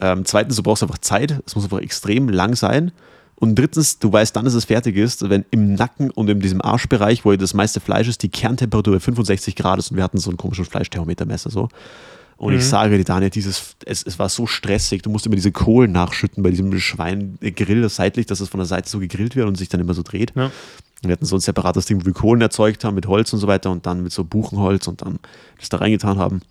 [0.00, 1.40] Ähm, zweitens, du brauchst einfach Zeit.
[1.46, 2.92] Es muss einfach extrem lang sein.
[3.36, 6.62] Und drittens, du weißt dann, dass es fertig ist, wenn im Nacken und in diesem
[6.62, 10.18] Arschbereich, wo das meiste Fleisch ist, die Kerntemperatur bei 65 Grad ist und wir hatten
[10.18, 11.68] so ein komisches Fleischthermometermesser so.
[12.42, 12.58] Und mhm.
[12.58, 15.02] ich sage dir, Daniel, dieses, es, es war so stressig.
[15.02, 18.66] Du musst immer diese Kohlen nachschütten bei diesem Schweingrill, das seitlich, dass es von der
[18.66, 20.32] Seite so gegrillt wird und sich dann immer so dreht.
[20.34, 20.50] Ja.
[21.02, 23.46] Wir hatten so ein separates Ding, wo wir Kohlen erzeugt haben mit Holz und so
[23.46, 25.20] weiter und dann mit so Buchenholz und dann
[25.60, 26.42] das da reingetan haben.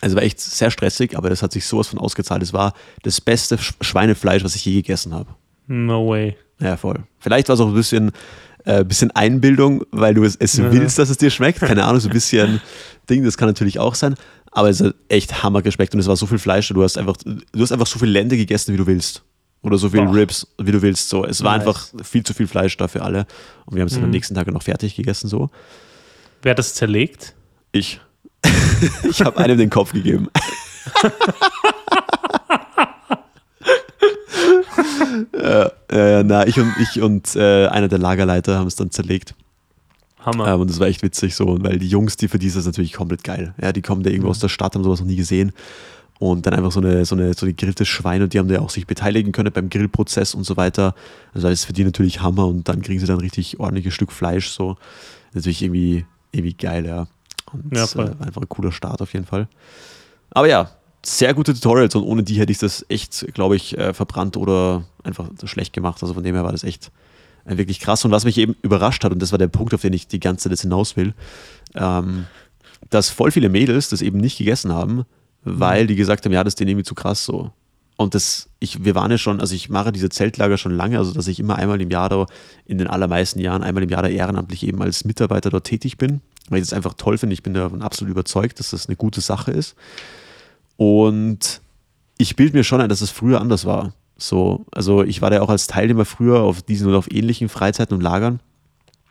[0.00, 2.44] Also war echt sehr stressig, aber das hat sich sowas von ausgezahlt.
[2.44, 5.34] Es war das beste Schweinefleisch, was ich je gegessen habe.
[5.66, 6.36] No way.
[6.60, 7.02] Ja, voll.
[7.18, 8.12] Vielleicht war es auch ein bisschen,
[8.64, 10.72] äh, bisschen Einbildung, weil du es, es ja.
[10.72, 11.60] willst, dass es dir schmeckt.
[11.60, 12.60] Keine Ahnung, so ein bisschen
[13.10, 14.14] Ding, das kann natürlich auch sein.
[14.52, 16.68] Aber es hat echt Hammer geschmeckt und es war so viel Fleisch.
[16.68, 19.22] Du hast einfach, du hast einfach so viel Lende gegessen, wie du willst.
[19.62, 20.14] Oder so viel Boah.
[20.14, 21.08] Ribs, wie du willst.
[21.08, 21.66] So, es war nice.
[21.66, 23.26] einfach viel zu viel Fleisch da für alle.
[23.66, 23.98] Und wir haben es mhm.
[23.98, 25.28] dann am nächsten Tag noch fertig gegessen.
[25.28, 25.50] So.
[26.42, 27.34] Wer hat das zerlegt?
[27.72, 28.00] Ich.
[29.08, 30.28] ich habe einem den Kopf gegeben.
[35.34, 39.34] ja, ja, na, ich und ich und äh, einer der Lagerleiter haben es dann zerlegt.
[40.24, 40.48] Hammer.
[40.48, 42.66] Ähm, und das war echt witzig so, weil die Jungs, die für die ist das
[42.66, 43.54] natürlich komplett geil.
[43.60, 44.32] Ja, die kommen da irgendwo mhm.
[44.32, 45.52] aus der Stadt, haben sowas noch nie gesehen.
[46.18, 48.68] Und dann einfach so eine, so eine, so gegrillte Schwein und die haben da auch
[48.68, 50.94] sich beteiligen können beim Grillprozess und so weiter.
[51.32, 54.12] Also das ist für die natürlich Hammer und dann kriegen sie dann richtig ordentliches Stück
[54.12, 54.76] Fleisch so.
[55.32, 57.06] Natürlich irgendwie, irgendwie geil, ja.
[57.52, 58.14] Und ja, voll.
[58.20, 59.48] Äh, einfach ein cooler Start auf jeden Fall.
[60.30, 60.70] Aber ja,
[61.02, 64.84] sehr gute Tutorials und ohne die hätte ich das echt, glaube ich, äh, verbrannt oder
[65.02, 66.02] einfach schlecht gemacht.
[66.02, 66.90] Also von dem her war das echt,
[67.44, 68.04] äh, wirklich krass.
[68.04, 70.20] Und was mich eben überrascht hat, und das war der Punkt, auf den ich die
[70.20, 71.14] ganze Zeit jetzt hinaus will,
[71.74, 72.26] ähm,
[72.90, 75.04] dass voll viele Mädels das eben nicht gegessen haben,
[75.42, 77.50] weil die gesagt haben, ja, das ist denen irgendwie zu krass so.
[77.96, 81.12] Und das, ich, wir waren ja schon, also ich mache diese Zeltlager schon lange, also
[81.12, 82.26] dass ich immer einmal im Jahr da,
[82.64, 86.22] in den allermeisten Jahren, einmal im Jahr da ehrenamtlich eben als Mitarbeiter dort tätig bin,
[86.48, 87.34] weil ich das einfach toll finde.
[87.34, 89.76] Ich bin davon absolut überzeugt, dass das eine gute Sache ist.
[90.80, 91.60] Und
[92.16, 93.92] ich bilde mir schon ein, dass es früher anders war.
[94.16, 97.94] So, also ich war da auch als Teilnehmer früher auf diesen oder auf ähnlichen Freizeiten
[97.94, 98.40] und Lagern.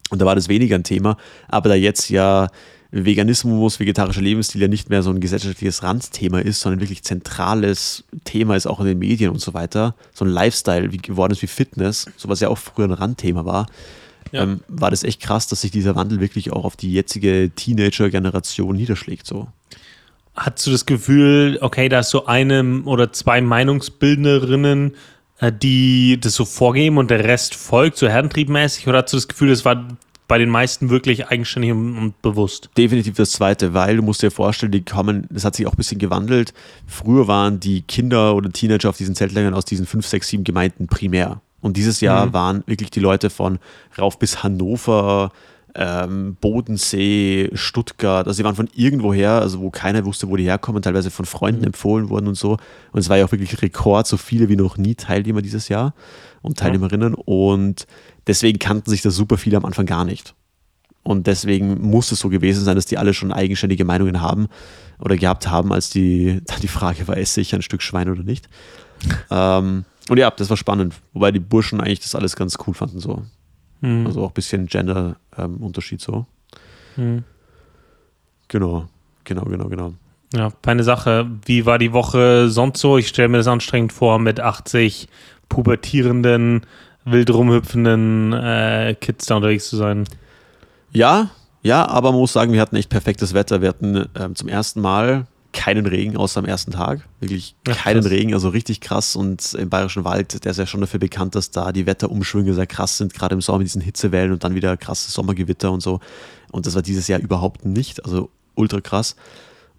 [0.09, 1.15] Und da war das weniger ein Thema.
[1.47, 2.47] Aber da jetzt ja
[2.89, 8.55] Veganismus, vegetarischer Lebensstil ja nicht mehr so ein gesellschaftliches Randthema ist, sondern wirklich zentrales Thema
[8.55, 9.93] ist auch in den Medien und so weiter.
[10.11, 13.45] So ein Lifestyle wie geworden ist wie Fitness, so was ja auch früher ein Randthema
[13.45, 13.67] war.
[14.31, 14.41] Ja.
[14.41, 18.75] Ähm, war das echt krass, dass sich dieser Wandel wirklich auch auf die jetzige Teenager-Generation
[18.75, 19.27] niederschlägt.
[19.27, 19.49] So.
[20.39, 24.95] Hast du das Gefühl, okay, da ist so eine oder zwei Meinungsbildnerinnen,
[25.39, 28.87] äh, die das so vorgeben und der Rest folgt, so herdentriebmäßig?
[28.87, 29.85] Oder hast du das Gefühl, das war
[30.29, 32.69] bei den meisten wirklich eigenständig und bewusst?
[32.77, 35.77] Definitiv das Zweite, weil du musst dir vorstellen, die kommen, das hat sich auch ein
[35.77, 36.53] bisschen gewandelt.
[36.87, 40.87] Früher waren die Kinder oder Teenager auf diesen Zeltlängern aus diesen fünf, sechs, sieben Gemeinden
[40.87, 41.41] primär.
[41.59, 42.33] Und dieses Jahr mhm.
[42.33, 43.59] waren wirklich die Leute von
[43.97, 45.33] rauf bis Hannover,
[45.75, 50.81] ähm, Bodensee, Stuttgart, also die waren von irgendwoher, also wo keiner wusste, wo die herkommen,
[50.81, 51.67] teilweise von Freunden mhm.
[51.67, 52.57] empfohlen wurden und so.
[52.91, 55.93] Und es war ja auch wirklich Rekord, so viele wie noch nie Teilnehmer dieses Jahr
[56.41, 57.13] und Teilnehmerinnen.
[57.13, 57.23] Ja.
[57.25, 57.87] Und
[58.27, 60.35] deswegen kannten sich das super viele am Anfang gar nicht.
[61.03, 64.47] Und deswegen muss es so gewesen sein, dass die alle schon eigenständige Meinungen haben
[64.99, 68.49] oder gehabt haben, als die, die Frage war, esse ich ein Stück Schwein oder nicht.
[69.31, 70.95] ähm, und ja, das war spannend.
[71.13, 73.23] Wobei die Burschen eigentlich das alles ganz cool fanden so.
[73.81, 74.07] Mhm.
[74.07, 76.25] Also auch ein bisschen Gender-Unterschied ähm,
[76.95, 77.01] so.
[77.01, 77.23] Mhm.
[78.47, 78.87] Genau,
[79.23, 79.93] genau, genau, genau.
[80.33, 81.29] Ja, feine Sache.
[81.45, 82.97] Wie war die Woche sonst so?
[82.97, 85.07] Ich stelle mir das anstrengend vor, mit 80
[85.47, 86.61] pubertierenden,
[87.05, 90.05] wild rumhüpfenden äh, Kids da unterwegs zu sein.
[90.91, 91.29] Ja,
[91.61, 93.61] ja, aber man muss sagen, wir hatten echt perfektes Wetter.
[93.61, 97.07] Wir hatten ähm, zum ersten Mal keinen Regen außer am ersten Tag.
[97.19, 98.11] Wirklich keinen krass.
[98.11, 99.15] Regen, also richtig krass.
[99.15, 102.67] Und im Bayerischen Wald, der ist ja schon dafür bekannt, dass da die Wetterumschwünge sehr
[102.67, 105.99] krass sind, gerade im Sommer mit diesen Hitzewellen und dann wieder krasse Sommergewitter und so.
[106.51, 109.15] Und das war dieses Jahr überhaupt nicht, also ultra krass.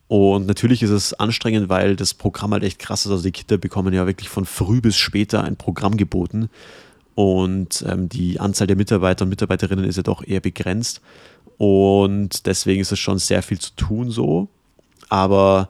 [0.08, 3.12] Und natürlich ist es anstrengend, weil das Programm halt echt krass ist.
[3.12, 6.50] Also die Kinder bekommen ja wirklich von früh bis später ein Programm geboten.
[7.14, 11.00] Und ähm, die Anzahl der Mitarbeiter und Mitarbeiterinnen ist ja doch eher begrenzt.
[11.58, 14.48] Und deswegen ist es schon sehr viel zu tun so
[15.10, 15.68] aber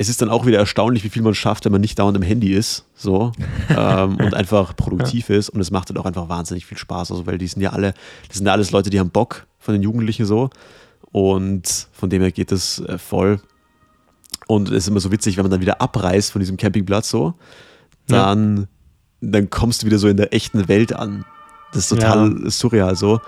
[0.00, 2.22] es ist dann auch wieder erstaunlich, wie viel man schafft, wenn man nicht dauernd im
[2.22, 3.32] Handy ist, so
[3.68, 5.48] ähm, und einfach produktiv ist.
[5.48, 7.94] Und es macht dann auch einfach wahnsinnig viel Spaß, also weil die sind ja alle,
[8.28, 10.50] das sind ja alles Leute, die haben Bock von den Jugendlichen so.
[11.10, 13.40] Und von dem her geht es äh, voll.
[14.46, 17.34] Und es ist immer so witzig, wenn man dann wieder abreist von diesem Campingplatz so,
[18.06, 18.64] dann, ja.
[19.22, 21.24] dann kommst du wieder so in der echten Welt an.
[21.72, 22.50] Das ist total ja.
[22.50, 23.20] surreal so.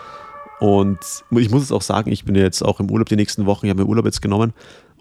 [0.60, 0.98] Und
[1.30, 3.70] ich muss es auch sagen, ich bin jetzt auch im Urlaub die nächsten Wochen, ich
[3.70, 4.52] habe mir Urlaub jetzt genommen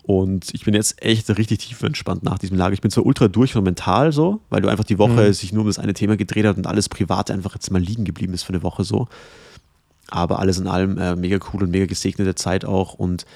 [0.09, 2.73] und ich bin jetzt echt richtig tief entspannt nach diesem Lager.
[2.73, 5.33] Ich bin zwar ultra durch und mental so, weil du einfach die Woche mhm.
[5.33, 8.05] sich nur um das eine Thema gedreht hat und alles Private einfach jetzt mal liegen
[8.05, 9.07] geblieben ist für eine Woche so.
[10.09, 12.95] Aber alles in allem äh, mega cool und mega gesegnete Zeit auch.
[12.95, 13.27] Und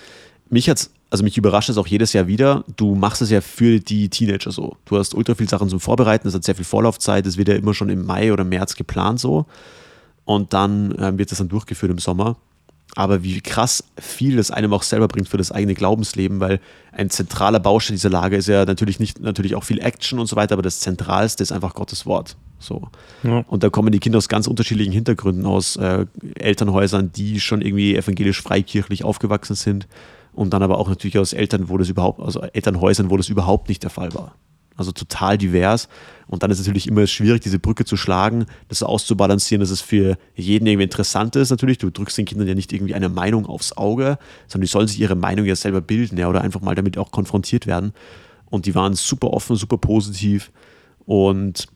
[0.49, 2.63] mich hat's, also mich überrascht es auch jedes Jahr wieder.
[2.75, 4.75] Du machst es ja für die Teenager so.
[4.85, 7.53] Du hast ultra viel Sachen zum Vorbereiten, es hat sehr viel Vorlaufzeit, es wird ja
[7.53, 9.45] immer schon im Mai oder März geplant so.
[10.25, 12.35] Und dann äh, wird das dann durchgeführt im Sommer.
[12.95, 16.59] Aber wie krass viel das einem auch selber bringt für das eigene Glaubensleben, weil
[16.91, 20.35] ein zentraler Baustein dieser Lage ist ja natürlich nicht, natürlich auch viel Action und so
[20.35, 22.37] weiter, aber das Zentralste ist einfach Gottes Wort.
[22.59, 22.89] So.
[23.23, 23.43] Ja.
[23.47, 27.95] Und da kommen die Kinder aus ganz unterschiedlichen Hintergründen, aus äh, Elternhäusern, die schon irgendwie
[27.95, 29.87] evangelisch freikirchlich aufgewachsen sind.
[30.33, 33.69] Und dann aber auch natürlich aus Eltern, wo das überhaupt, also Elternhäusern, wo das überhaupt
[33.69, 34.33] nicht der Fall war.
[34.75, 35.87] Also total divers.
[36.27, 39.81] Und dann ist es natürlich immer schwierig, diese Brücke zu schlagen, das auszubalancieren, dass es
[39.81, 41.51] für jeden irgendwie interessant ist.
[41.51, 44.87] Natürlich, du drückst den Kindern ja nicht irgendwie eine Meinung aufs Auge, sondern die sollen
[44.87, 47.93] sich ihre Meinung ja selber bilden, ja, oder einfach mal damit auch konfrontiert werden.
[48.49, 50.51] Und die waren super offen, super positiv
[51.05, 51.67] und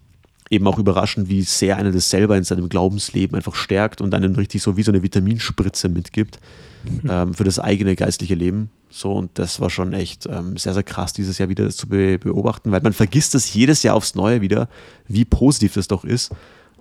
[0.50, 4.36] eben auch überraschend, wie sehr einer das selber in seinem Glaubensleben einfach stärkt und einem
[4.36, 6.40] richtig so wie so eine Vitaminspritze mitgibt
[6.84, 7.10] mhm.
[7.10, 8.70] ähm, für das eigene geistliche Leben.
[8.90, 12.18] So, und das war schon echt ähm, sehr, sehr krass, dieses Jahr wieder zu be
[12.18, 14.70] beobachten, weil man vergisst es jedes Jahr aufs Neue wieder,
[15.08, 16.32] wie positiv das doch ist.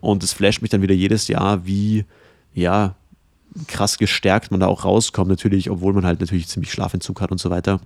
[0.01, 2.05] Und es flasht mich dann wieder jedes Jahr, wie,
[2.55, 2.95] ja,
[3.67, 7.39] krass gestärkt man da auch rauskommt, natürlich, obwohl man halt natürlich ziemlich Schlafentzug hat und
[7.39, 7.81] so weiter.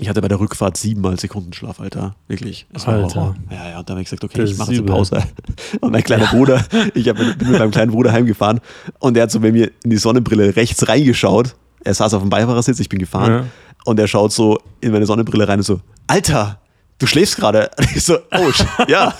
[0.00, 2.16] Ich hatte bei der Rückfahrt siebenmal Sekundenschlaf, Alter.
[2.26, 2.66] Wirklich.
[2.72, 3.34] Das war Alter.
[3.50, 5.22] Ja, ja, und da habe ich gesagt, okay, das ich mache jetzt eine Pause.
[5.80, 8.60] Und mein kleiner Bruder, ich hab, bin mit meinem kleinen Bruder heimgefahren
[9.00, 12.30] und der hat so bei mir in die Sonnenbrille rechts reingeschaut er saß auf dem
[12.30, 13.44] Beifahrersitz, ich bin gefahren ja.
[13.84, 16.60] und er schaut so in meine Sonnenbrille rein und so, Alter,
[17.02, 17.70] du schläfst gerade.
[17.94, 18.50] Ich so, oh,
[18.88, 19.08] ja.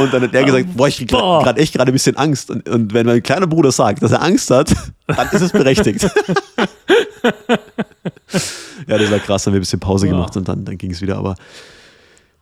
[0.00, 2.50] und dann hat er gesagt, boah, ich krieg gerade echt gerade ein bisschen Angst.
[2.50, 4.74] Und, und, wenn mein kleiner Bruder sagt, dass er Angst hat,
[5.06, 6.02] dann ist es berechtigt.
[8.86, 10.12] ja, das war krass, haben wir ein bisschen Pause ja.
[10.12, 11.18] gemacht und dann, dann ging es wieder.
[11.18, 11.34] Aber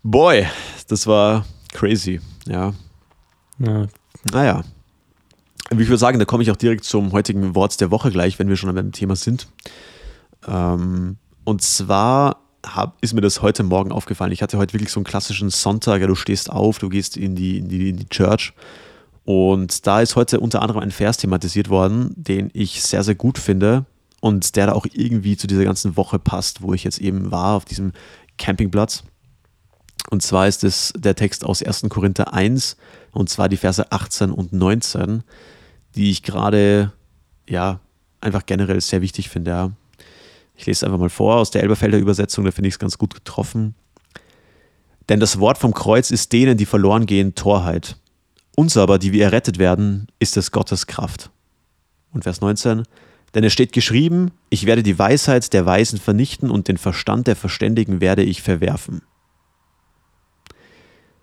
[0.03, 0.47] boy,
[0.87, 2.73] das war crazy, ja.
[3.59, 3.87] ja.
[4.33, 4.63] Naja,
[5.71, 8.49] ich würde sagen, da komme ich auch direkt zum heutigen Wort der Woche gleich, wenn
[8.49, 9.49] wir schon beim Thema sind.
[10.47, 14.33] Ähm, und zwar hab, ist mir das heute Morgen aufgefallen.
[14.33, 16.01] Ich hatte heute wirklich so einen klassischen Sonntag.
[16.01, 18.53] Ja, du stehst auf, du gehst in die, in die, in die Church.
[19.25, 23.39] Und da ist heute unter anderem ein Vers thematisiert worden, den ich sehr, sehr gut
[23.39, 23.85] finde
[24.21, 27.57] und der da auch irgendwie zu dieser ganzen Woche passt, wo ich jetzt eben war
[27.57, 27.93] auf diesem
[28.39, 29.05] Campingplatz.
[30.11, 31.87] Und zwar ist es der Text aus 1.
[31.91, 32.77] Korinther 1
[33.13, 35.23] und zwar die Verse 18 und 19
[35.95, 36.93] die ich gerade,
[37.49, 37.81] ja,
[38.21, 39.51] einfach generell sehr wichtig finde.
[39.51, 39.71] Ja.
[40.59, 42.99] Ich lese es einfach mal vor aus der Elberfelder Übersetzung, da finde ich es ganz
[42.99, 43.77] gut getroffen.
[45.09, 47.97] Denn das Wort vom Kreuz ist denen, die verloren gehen, Torheit.
[48.57, 51.31] Uns aber, die wir errettet werden, ist es Gottes Kraft.
[52.13, 52.83] Und Vers 19.
[53.35, 57.37] Denn es steht geschrieben, ich werde die Weisheit der Weisen vernichten und den Verstand der
[57.37, 59.03] Verständigen werde ich verwerfen.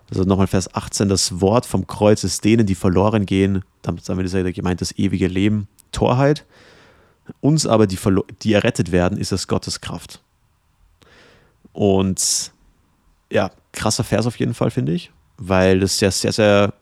[0.08, 4.34] Also nochmal Vers 18, das Wort vom Kreuz ist denen, die verloren gehen, damit ist
[4.34, 6.46] ja gemeint das ewige Leben, Torheit.
[7.40, 7.98] Uns aber, die,
[8.42, 10.20] die errettet werden, ist es Gottes Kraft.
[11.72, 12.52] Und
[13.30, 16.72] ja, krasser Vers auf jeden Fall, finde ich, weil das ja sehr, sehr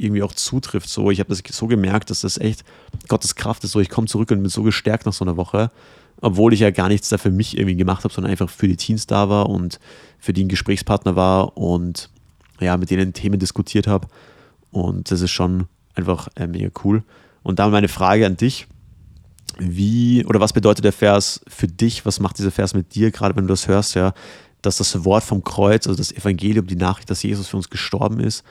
[0.00, 0.88] irgendwie auch zutrifft.
[0.88, 2.64] So, ich habe das so gemerkt, dass das echt
[3.08, 3.72] Gottes Kraft ist.
[3.72, 5.70] So, ich komme zurück und bin so gestärkt nach so einer Woche,
[6.20, 8.76] obwohl ich ja gar nichts da für mich irgendwie gemacht habe, sondern einfach für die
[8.76, 9.78] Teens da war und
[10.18, 12.10] für die ein Gesprächspartner war und
[12.60, 14.08] ja, mit denen Themen diskutiert habe.
[14.70, 17.02] Und das ist schon einfach äh, mega cool.
[17.42, 18.66] Und da meine Frage an dich.
[19.58, 22.06] Wie oder was bedeutet der Vers für dich?
[22.06, 24.14] Was macht dieser Vers mit dir, gerade wenn du das hörst, ja,
[24.62, 28.20] dass das Wort vom Kreuz, also das Evangelium, die Nachricht, dass Jesus für uns gestorben
[28.20, 28.44] ist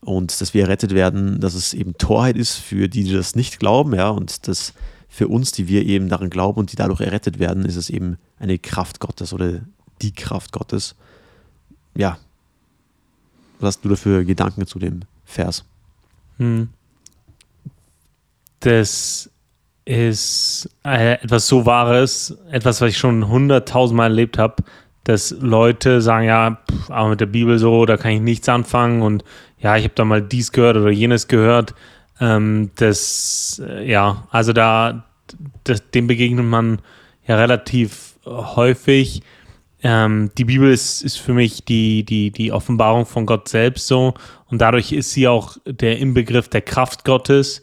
[0.00, 3.58] und dass wir errettet werden, dass es eben Torheit ist für die, die das nicht
[3.58, 4.72] glauben, ja, und dass
[5.08, 8.18] für uns, die wir eben daran glauben und die dadurch errettet werden, ist es eben
[8.38, 9.60] eine Kraft Gottes oder
[10.02, 10.94] die Kraft Gottes.
[11.96, 12.18] Ja,
[13.58, 15.64] was hast du da für Gedanken zu dem Vers?
[16.38, 16.68] Hm.
[18.60, 19.30] Das
[19.86, 24.56] ist äh, etwas so Wahres, etwas, was ich schon hunderttausendmal erlebt habe,
[25.04, 29.00] dass Leute sagen, ja, pff, aber mit der Bibel so, da kann ich nichts anfangen
[29.02, 29.24] und
[29.58, 31.74] ja, ich habe da mal dies gehört oder jenes gehört.
[32.20, 35.04] Ähm, das, äh, ja, also da,
[35.64, 36.80] das, dem begegnet man
[37.26, 39.22] ja relativ häufig
[39.82, 44.14] ähm, die Bibel ist, ist für mich die, die, die Offenbarung von Gott selbst so
[44.46, 47.62] und dadurch ist sie auch der Inbegriff der Kraft Gottes,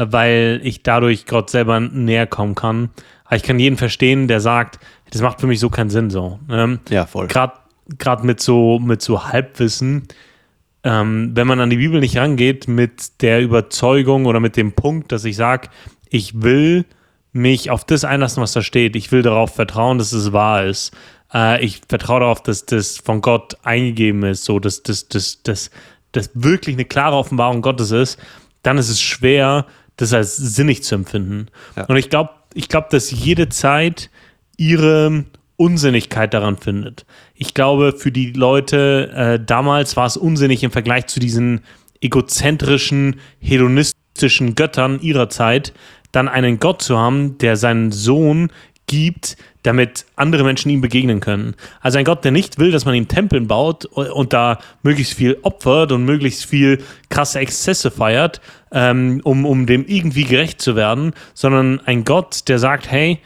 [0.00, 2.90] weil ich dadurch Gott selber näher kommen kann.
[3.24, 4.78] Aber ich kann jeden verstehen, der sagt,
[5.10, 6.38] das macht für mich so keinen Sinn so.
[6.50, 7.26] Ähm, ja, voll.
[7.26, 10.08] Gerade mit so, mit so Halbwissen,
[10.84, 15.12] ähm, wenn man an die Bibel nicht rangeht mit der Überzeugung oder mit dem Punkt,
[15.12, 15.68] dass ich sage,
[16.08, 16.84] ich will
[17.32, 18.96] mich auf das einlassen, was da steht.
[18.96, 20.92] Ich will darauf vertrauen, dass es wahr ist.
[21.32, 25.70] Äh, ich vertraue darauf, dass das von Gott eingegeben ist, so dass das, das, das,
[26.12, 28.18] das wirklich eine klare Offenbarung Gottes ist.
[28.62, 29.66] Dann ist es schwer,
[30.00, 31.46] das als sinnig zu empfinden.
[31.76, 31.84] Ja.
[31.84, 34.10] Und ich glaube, ich glaube, dass jede Zeit
[34.56, 35.24] ihre
[35.56, 37.04] Unsinnigkeit daran findet.
[37.34, 41.60] Ich glaube, für die Leute äh, damals war es unsinnig im Vergleich zu diesen
[42.00, 45.74] egozentrischen, hedonistischen Göttern ihrer Zeit,
[46.12, 48.50] dann einen Gott zu haben, der seinen Sohn
[48.86, 51.54] gibt, damit andere Menschen ihm begegnen können.
[51.80, 55.38] Also ein Gott, der nicht will, dass man ihm Tempeln baut und da möglichst viel
[55.42, 58.40] opfert und möglichst viel krasse Exzesse feiert,
[58.72, 63.18] ähm, um, um dem irgendwie gerecht zu werden, sondern ein Gott, der sagt, hey,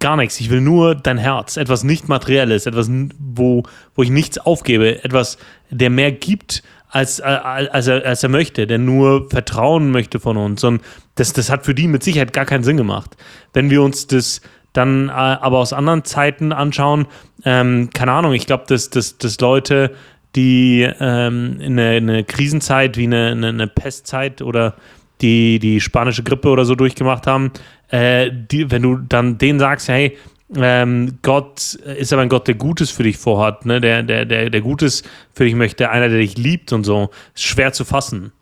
[0.00, 3.62] gar nichts, ich will nur dein Herz, etwas nicht materielles, etwas, wo,
[3.94, 5.38] wo ich nichts aufgebe, etwas,
[5.70, 10.36] der mehr gibt, als, äh, als, er, als er möchte, der nur vertrauen möchte von
[10.36, 10.64] uns.
[10.64, 10.82] Und
[11.16, 13.16] das, das hat für die mit Sicherheit gar keinen Sinn gemacht.
[13.52, 14.40] Wenn wir uns das
[14.78, 17.06] dann äh, aber aus anderen Zeiten anschauen,
[17.44, 19.94] ähm, keine Ahnung, ich glaube, dass, dass, dass Leute,
[20.36, 24.74] die ähm, in eine, eine, Krisenzeit wie eine, eine, eine Pestzeit oder
[25.20, 27.50] die die spanische Grippe oder so durchgemacht haben,
[27.88, 30.16] äh, die, wenn du dann denen sagst, hey,
[30.56, 33.80] ähm, Gott ist aber ein Gott, der Gutes für dich vorhat, ne?
[33.80, 35.02] der, der, der, der Gutes
[35.34, 38.32] für dich möchte, einer, der dich liebt und so, ist schwer zu fassen.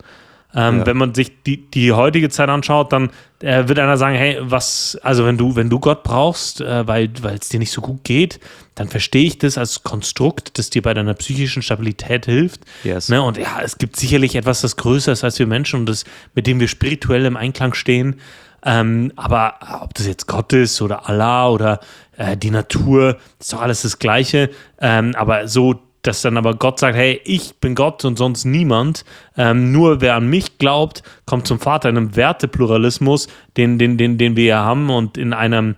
[0.54, 0.86] Ähm, ja.
[0.86, 4.98] Wenn man sich die, die heutige Zeit anschaut, dann äh, wird einer sagen, hey, was,
[5.02, 8.40] also wenn du, wenn du Gott brauchst, äh, weil es dir nicht so gut geht,
[8.74, 12.60] dann verstehe ich das als Konstrukt, das dir bei deiner psychischen Stabilität hilft.
[12.84, 13.08] Yes.
[13.08, 13.22] Ne?
[13.22, 16.46] Und ja, es gibt sicherlich etwas, das größer ist als wir Menschen und das, mit
[16.46, 18.20] dem wir spirituell im Einklang stehen.
[18.64, 21.80] Ähm, aber ob das jetzt Gott ist oder Allah oder
[22.16, 24.50] äh, die Natur, ist doch alles das Gleiche.
[24.80, 29.04] Ähm, aber so, dass dann aber Gott sagt, hey, ich bin Gott und sonst niemand.
[29.36, 34.18] Ähm, nur wer an mich glaubt, kommt zum Vater in einem Wertepluralismus, den, den, den,
[34.18, 35.76] den wir ja haben und in einem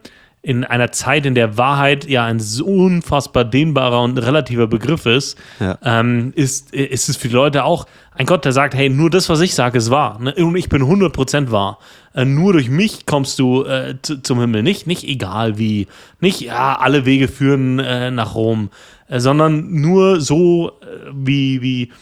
[0.49, 5.36] in einer Zeit, in der Wahrheit ja ein so unfassbar dehnbarer und relativer Begriff ist,
[5.61, 5.76] ja.
[5.84, 7.84] ähm, ist, ist es für die Leute auch
[8.14, 10.18] ein Gott, der sagt, hey, nur das, was ich sage, ist wahr.
[10.18, 10.34] Ne?
[10.36, 11.78] Und ich bin 100% wahr.
[12.14, 14.62] Äh, nur durch mich kommst du äh, zum Himmel.
[14.62, 15.86] Nicht, nicht egal wie.
[16.18, 18.70] Nicht, ja, alle Wege führen äh, nach Rom.
[19.09, 21.92] Äh, sondern nur so, äh, wie, wie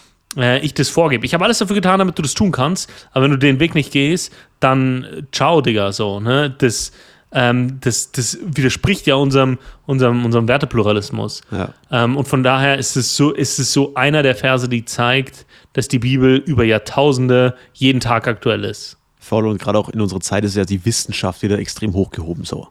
[0.60, 1.24] ich das vorgebe.
[1.24, 2.92] Ich habe alles dafür getan, damit du das tun kannst.
[3.12, 6.20] Aber wenn du den Weg nicht gehst, dann ciao, Digga, so.
[6.20, 6.54] Ne?
[6.58, 6.92] Das
[7.36, 11.42] ähm, das, das widerspricht ja unserem, unserem, unserem Wertepluralismus.
[11.50, 11.74] Ja.
[11.90, 15.44] Ähm, und von daher ist es, so, ist es so einer der Verse, die zeigt,
[15.74, 18.96] dass die Bibel über Jahrtausende jeden Tag aktuell ist.
[19.18, 22.68] Voll und gerade auch in unserer Zeit ist ja die Wissenschaft wieder extrem hochgehoben so.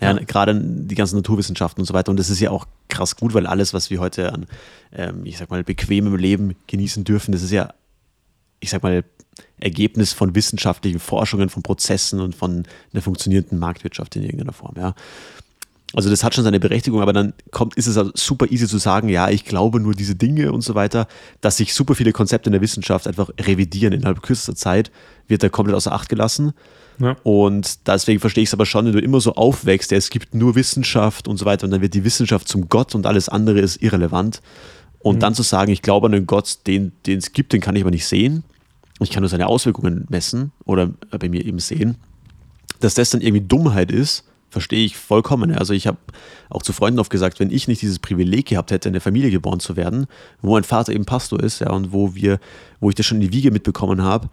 [0.00, 0.18] Ja, ja.
[0.26, 2.10] gerade die ganzen Naturwissenschaften und so weiter.
[2.10, 4.46] Und das ist ja auch krass gut, weil alles, was wir heute an,
[4.92, 7.74] ähm, ich sag mal, bequemem Leben genießen dürfen, das ist ja,
[8.58, 9.04] ich sag mal,
[9.58, 14.74] Ergebnis von wissenschaftlichen Forschungen, von Prozessen und von einer funktionierenden Marktwirtschaft in irgendeiner Form.
[14.76, 14.94] Ja.
[15.92, 18.78] Also das hat schon seine Berechtigung, aber dann kommt, ist es also super easy zu
[18.78, 21.08] sagen, ja, ich glaube nur diese Dinge und so weiter,
[21.40, 24.92] dass sich super viele Konzepte in der Wissenschaft einfach revidieren innerhalb kürzester Zeit,
[25.26, 26.52] wird da komplett außer Acht gelassen.
[27.00, 27.16] Ja.
[27.24, 30.34] Und deswegen verstehe ich es aber schon, wenn du immer so aufwächst, ja, es gibt
[30.34, 33.58] nur Wissenschaft und so weiter und dann wird die Wissenschaft zum Gott und alles andere
[33.58, 34.42] ist irrelevant.
[35.00, 35.20] Und mhm.
[35.20, 37.90] dann zu sagen, ich glaube an einen Gott, den es gibt, den kann ich aber
[37.90, 38.44] nicht sehen,
[39.00, 41.96] ich kann nur seine Auswirkungen messen oder bei mir eben sehen,
[42.80, 45.52] dass das dann irgendwie Dummheit ist, verstehe ich vollkommen.
[45.52, 45.98] Also ich habe
[46.48, 49.30] auch zu Freunden oft gesagt, wenn ich nicht dieses Privileg gehabt hätte, in der Familie
[49.30, 50.06] geboren zu werden,
[50.42, 52.40] wo mein Vater eben Pastor ist, ja, und wo wir,
[52.80, 54.28] wo ich das schon in die Wiege mitbekommen habe,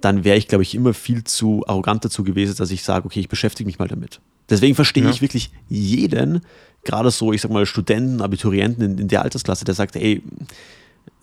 [0.00, 3.20] dann wäre ich, glaube ich, immer viel zu arrogant dazu gewesen, dass ich sage, okay,
[3.20, 4.20] ich beschäftige mich mal damit.
[4.48, 5.10] Deswegen verstehe ja.
[5.10, 6.42] ich wirklich jeden,
[6.84, 10.22] gerade so, ich sag mal, Studenten, Abiturienten in, in der Altersklasse, der sagt, ey,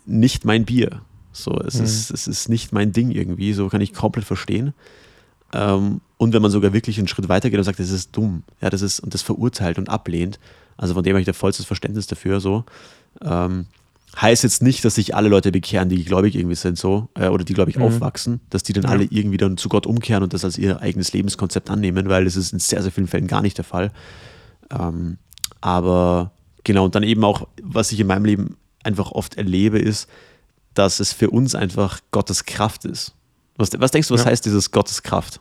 [0.06, 1.02] nicht mein Bier.
[1.34, 1.84] So, es, mhm.
[1.84, 4.74] ist, es ist nicht mein Ding irgendwie, so kann ich komplett verstehen.
[5.54, 8.44] Ähm, und wenn man sogar wirklich einen Schritt weiter geht und sagt, das ist dumm,
[8.62, 10.40] ja, das ist und das verurteilt und ablehnt,
[10.78, 12.64] also von dem habe ich da vollstes Verständnis dafür, so.
[13.22, 13.66] Ähm,
[14.20, 17.44] heißt jetzt nicht, dass sich alle Leute bekehren, die gläubig irgendwie sind, so, äh, oder
[17.44, 17.84] die, glaube ich, mhm.
[17.84, 18.90] aufwachsen, dass die dann ja.
[18.90, 22.36] alle irgendwie dann zu Gott umkehren und das als ihr eigenes Lebenskonzept annehmen, weil das
[22.36, 23.92] ist in sehr, sehr vielen Fällen gar nicht der Fall.
[24.72, 25.18] Ähm,
[25.62, 26.32] aber
[26.64, 30.10] genau, und dann eben auch, was ich in meinem Leben einfach oft erlebe, ist,
[30.74, 33.14] dass es für uns einfach Gottes Kraft ist.
[33.58, 34.32] Was, was denkst du, was ja.
[34.32, 35.40] heißt dieses Gottes Kraft?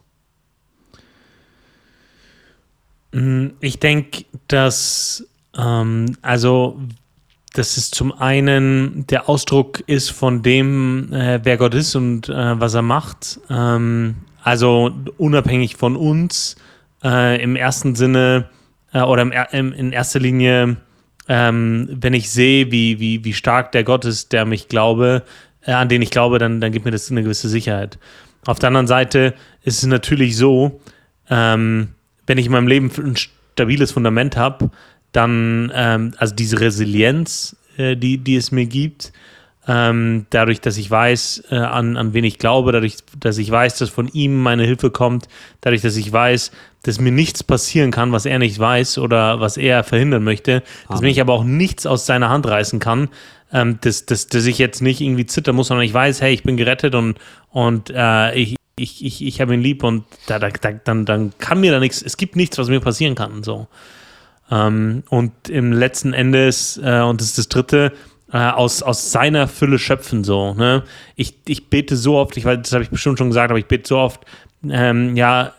[3.12, 5.26] Mm, ich denke, dass
[5.56, 6.80] Ähm, also,
[7.52, 12.58] das ist zum einen der Ausdruck ist von dem, äh, wer Gott ist und äh,
[12.60, 13.40] was er macht.
[13.50, 16.56] Ähm, also unabhängig von uns,
[17.04, 18.48] äh, im ersten Sinne
[18.92, 20.78] äh, oder im, im, in erster Linie,
[21.28, 25.22] ähm, wenn ich sehe, wie, wie, wie stark der Gott ist, der mich glaube,
[25.64, 27.98] äh, an den ich glaube, dann, dann gibt mir das eine gewisse Sicherheit.
[28.44, 30.80] Auf der anderen Seite ist es natürlich so,
[31.30, 31.88] ähm,
[32.26, 34.70] wenn ich in meinem Leben ein stabiles Fundament habe,
[35.12, 39.12] dann, ähm, also diese Resilienz, äh, die, die es mir gibt,
[39.68, 43.78] ähm, dadurch, dass ich weiß, äh, an, an wen ich glaube, dadurch, dass ich weiß,
[43.78, 45.28] dass von ihm meine Hilfe kommt,
[45.60, 46.50] dadurch, dass ich weiß,
[46.82, 50.64] dass mir nichts passieren kann, was er nicht weiß oder was er verhindern möchte, Amen.
[50.88, 53.08] dass mir ich aber auch nichts aus seiner Hand reißen kann,
[53.52, 56.42] ähm, dass, dass, dass ich jetzt nicht irgendwie zittern muss, sondern ich weiß, hey, ich
[56.42, 57.18] bin gerettet und,
[57.50, 61.32] und äh, ich, ich, ich, ich habe ihn lieb und da, da, da, dann, dann
[61.38, 63.44] kann mir da nichts, es gibt nichts, was mir passieren kann.
[63.44, 63.68] So.
[64.50, 67.92] Ähm, und im letzten Endes, äh, und das ist das dritte,
[68.32, 70.24] äh, aus, aus seiner Fülle schöpfen.
[70.24, 70.82] So, ne?
[71.16, 73.66] ich, ich bete so oft, ich weiß, das habe ich bestimmt schon gesagt, aber ich
[73.66, 74.20] bete so oft,
[74.68, 75.52] ähm, ja,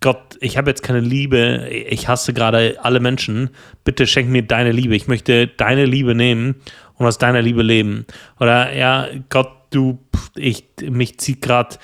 [0.00, 3.50] Gott, ich habe jetzt keine Liebe, ich hasse gerade alle Menschen,
[3.84, 4.96] bitte schenk mir deine Liebe.
[4.96, 6.56] Ich möchte deine Liebe nehmen
[6.94, 8.04] und aus deiner Liebe leben.
[8.40, 10.00] Oder ja, Gott, du,
[10.34, 11.76] ich, mich zieht gerade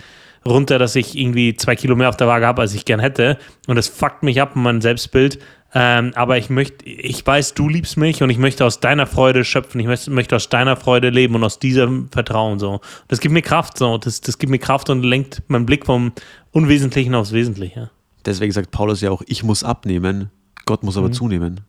[0.44, 3.38] runter, dass ich irgendwie zwei Kilo mehr auf der Waage habe, als ich gern hätte.
[3.68, 5.38] Und das fuckt mich ab, mein Selbstbild.
[5.74, 9.44] Ähm, aber ich möchte, ich weiß, du liebst mich und ich möchte aus deiner Freude
[9.44, 9.80] schöpfen.
[9.80, 12.80] Ich möchte, aus deiner Freude leben und aus diesem Vertrauen so.
[13.08, 13.98] Das gibt mir Kraft so.
[13.98, 16.12] Das, das gibt mir Kraft und lenkt meinen Blick vom
[16.52, 17.90] Unwesentlichen aufs Wesentliche.
[18.24, 20.30] Deswegen sagt Paulus ja auch, ich muss abnehmen,
[20.64, 21.12] Gott muss aber mhm.
[21.12, 21.60] zunehmen.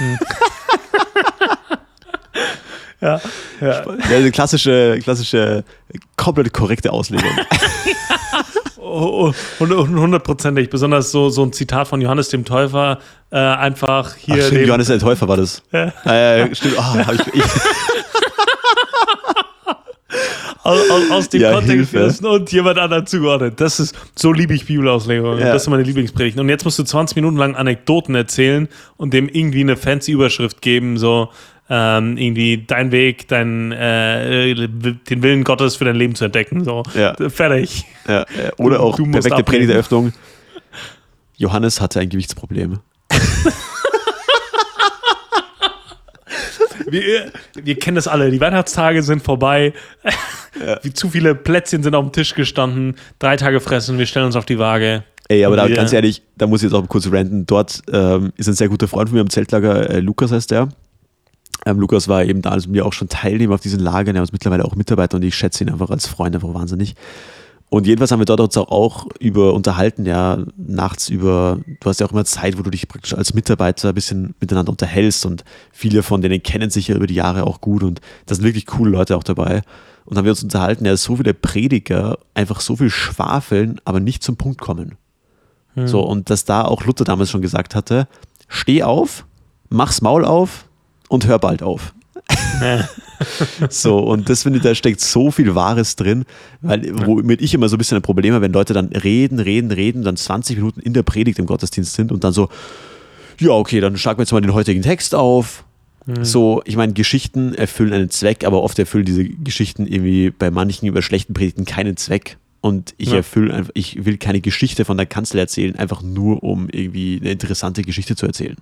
[0.00, 0.18] Mhm.
[3.00, 3.20] ja,
[3.60, 3.84] ja.
[4.10, 5.64] ja, eine klassische, klassische,
[6.16, 7.30] komplett korrekte Auslegung.
[7.30, 8.40] Oh,
[9.60, 10.70] hundertprozentig.
[10.70, 12.98] Besonders so, so ein Zitat von Johannes dem Täufer.
[13.30, 14.36] Äh, einfach hier.
[14.40, 15.62] Ach, stimmt, Johannes der Täufer war das.
[15.72, 15.92] Ja.
[16.04, 16.74] Äh, stimmt.
[16.78, 17.42] Oh, hab ich, ich
[20.64, 23.60] aus, aus, aus, dem ja, Kontext gerissen und jemand anderen zugeordnet.
[23.60, 25.38] Das ist, so liebe ich Bibelauslegung.
[25.38, 25.52] Ja.
[25.52, 26.40] Das sind meine Lieblingspredigten.
[26.40, 30.62] Und jetzt musst du 20 Minuten lang Anekdoten erzählen und dem irgendwie eine fancy Überschrift
[30.62, 31.28] geben, so,
[31.70, 36.64] ähm, irgendwie dein Weg, dein, äh, den Willen Gottes für dein Leben zu entdecken.
[36.64, 37.14] So, ja.
[37.28, 37.86] fertig.
[38.06, 38.26] Ja,
[38.58, 40.12] Oder auch du perfekte Predigteröffnung.
[41.36, 42.80] Johannes hatte ein Gewichtsproblem.
[46.86, 48.30] wir, wir kennen das alle.
[48.30, 49.72] Die Weihnachtstage sind vorbei.
[50.64, 50.80] Ja.
[50.92, 52.96] Zu viele Plätzchen sind auf dem Tisch gestanden.
[53.18, 55.02] Drei Tage fressen, wir stellen uns auf die Waage.
[55.28, 57.46] Ey, aber da, ganz ehrlich, da muss ich jetzt auch kurz ranten.
[57.46, 60.68] Dort ähm, ist ein sehr guter Freund von mir am Zeltlager, äh, Lukas heißt der.
[61.66, 64.32] Ähm, Lukas war eben da also mir auch schon Teilnehmer auf diesen Lagern, er ist
[64.32, 66.94] mittlerweile auch Mitarbeiter und ich schätze ihn einfach als Freund einfach wahnsinnig.
[67.70, 72.06] Und jedenfalls haben wir dort uns auch über unterhalten, ja, nachts über, du hast ja
[72.06, 76.04] auch immer Zeit, wo du dich praktisch als Mitarbeiter ein bisschen miteinander unterhältst und viele
[76.04, 78.92] von denen kennen sich ja über die Jahre auch gut und da sind wirklich coole
[78.92, 79.62] Leute auch dabei.
[80.04, 84.22] Und haben wir uns unterhalten, ja, so viele Prediger einfach so viel schwafeln, aber nicht
[84.22, 84.96] zum Punkt kommen.
[85.74, 85.88] Hm.
[85.88, 88.06] So, und dass da auch Luther damals schon gesagt hatte,
[88.46, 89.26] steh auf,
[89.68, 90.66] mach's Maul auf,
[91.08, 91.94] und hör bald auf.
[93.68, 96.24] so, und das finde ich, da steckt so viel Wahres drin,
[96.62, 99.70] weil womit ich immer so ein bisschen ein Problem habe, wenn Leute dann reden, reden,
[99.70, 102.48] reden, dann 20 Minuten in der Predigt im Gottesdienst sind und dann so,
[103.38, 105.64] ja, okay, dann schlagen wir jetzt mal den heutigen Text auf.
[106.06, 106.24] Mhm.
[106.24, 110.86] So, ich meine, Geschichten erfüllen einen Zweck, aber oft erfüllen diese Geschichten irgendwie bei manchen
[110.86, 112.36] über schlechten Predigten keinen Zweck.
[112.60, 113.16] Und ich ja.
[113.16, 117.82] erfülle ich will keine Geschichte von der Kanzel erzählen, einfach nur um irgendwie eine interessante
[117.82, 118.56] Geschichte zu erzählen.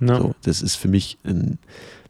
[0.00, 0.18] Ja.
[0.18, 1.58] So, das ist für mich ein,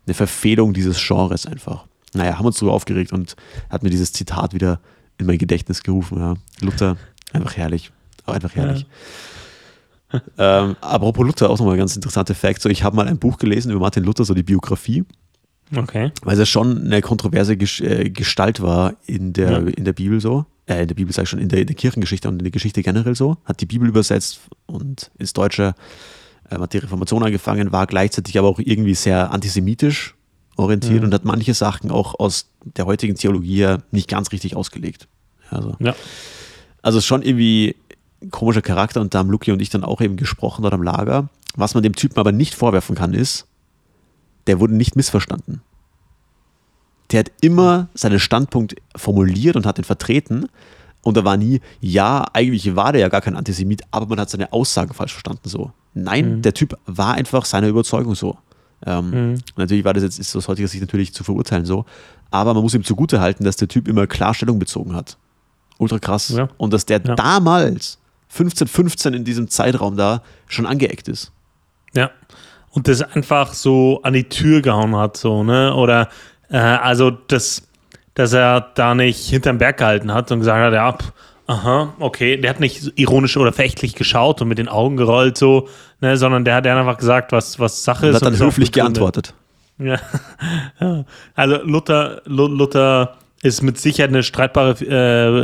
[0.07, 1.87] eine Verfehlung dieses Genres einfach.
[2.15, 3.37] Naja, haben uns darüber aufgeregt und
[3.69, 4.81] hat mir dieses Zitat wieder
[5.19, 6.19] in mein Gedächtnis gerufen.
[6.19, 6.35] Ja.
[6.61, 6.97] Luther,
[7.33, 7.93] einfach herrlich.
[8.27, 8.87] Einfach herrlich.
[10.13, 10.23] Ja.
[10.39, 12.63] ähm, apropos Luther, auch nochmal ein ganz interessanter Fakt.
[12.63, 15.05] So, ich habe mal ein Buch gelesen über Martin Luther, so die Biografie.
[15.75, 16.11] Okay.
[16.23, 19.59] Weil es schon eine kontroverse äh, Gestalt war in der, ja.
[19.59, 20.47] in der Bibel so.
[20.67, 22.51] Äh, in der Bibel sage ich schon, in der, in der Kirchengeschichte und in der
[22.51, 23.37] Geschichte generell so.
[23.45, 25.75] Hat die Bibel übersetzt und ins Deutsche
[26.51, 30.15] äh, hat die Reformation angefangen, war gleichzeitig aber auch irgendwie sehr antisemitisch
[30.57, 31.07] orientiert mhm.
[31.07, 35.09] und hat manche Sachen auch aus der heutigen Theologie nicht ganz richtig ausgelegt.
[35.49, 35.95] Also, ja.
[36.83, 37.77] also schon irgendwie
[38.31, 41.29] komischer Charakter und da haben Luki und ich dann auch eben gesprochen dort am Lager.
[41.57, 43.47] Was man dem Typen aber nicht vorwerfen kann, ist,
[44.47, 45.63] der wurde nicht missverstanden.
[47.11, 50.47] Der hat immer seinen Standpunkt formuliert und hat ihn vertreten.
[51.03, 54.31] Und da war nie, ja, eigentlich war der ja gar kein Antisemit, aber man hat
[54.31, 55.73] seine Aussagen falsch verstanden so.
[55.95, 56.43] Nein, mhm.
[56.43, 58.39] der Typ war einfach seiner Überzeugung so.
[58.87, 59.39] Ähm, mhm.
[59.57, 61.85] Natürlich war das jetzt, ist aus heutiger Sicht natürlich zu verurteilen so,
[62.31, 65.19] aber man muss ihm zugute halten, dass der Typ immer klar Stellung bezogen hat.
[65.79, 66.31] Ultra krass.
[66.31, 66.49] Ja.
[66.57, 67.15] Und dass der ja.
[67.15, 71.33] damals, 15, 15 in diesem Zeitraum da, schon angeeckt ist.
[71.93, 72.11] Ja.
[72.71, 75.75] und das einfach so an die Tür gehauen hat, so, ne?
[75.75, 76.09] Oder
[76.51, 77.63] äh, also das,
[78.15, 81.13] dass er da nicht hinterm Berg gehalten hat und gesagt hat, ja, pff,
[81.51, 85.69] aha, okay, der hat nicht ironisch oder verächtlich geschaut und mit den Augen gerollt, so,
[86.01, 88.23] ne, sondern der hat einfach gesagt, was, was Sache ist.
[88.23, 89.35] Und hat dann höflich geantwortet.
[89.79, 89.97] Ja.
[91.35, 94.73] Also Luther, Luther ist mit Sicherheit eine streitbare,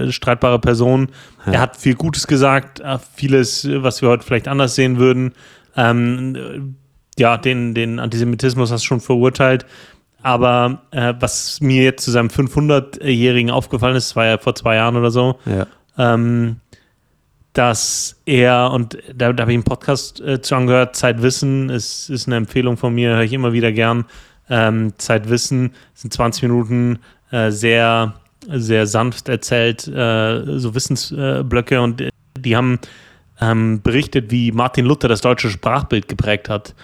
[0.09, 1.09] äh, streitbare Person.
[1.47, 1.53] Ja.
[1.53, 5.33] Er hat viel Gutes gesagt, äh, vieles, was wir heute vielleicht anders sehen würden.
[5.77, 6.77] Ähm,
[7.19, 9.65] ja, den, den Antisemitismus hast du schon verurteilt.
[10.23, 14.97] Aber äh, was mir jetzt zu seinem 500-Jährigen aufgefallen ist, war ja vor zwei Jahren
[14.97, 15.67] oder so, ja.
[15.99, 16.57] Ähm,
[17.53, 22.27] dass er, und da, da habe ich einen Podcast äh, zu angehört, Zeitwissen ist, ist
[22.27, 24.05] eine Empfehlung von mir, höre ich immer wieder gern.
[24.51, 26.99] Ähm, Zeitwissen sind 20 Minuten
[27.31, 28.15] äh, sehr,
[28.47, 32.05] sehr sanft erzählt, äh, so Wissensblöcke und
[32.39, 32.79] die haben
[33.41, 36.75] ähm, berichtet, wie Martin Luther das deutsche Sprachbild geprägt hat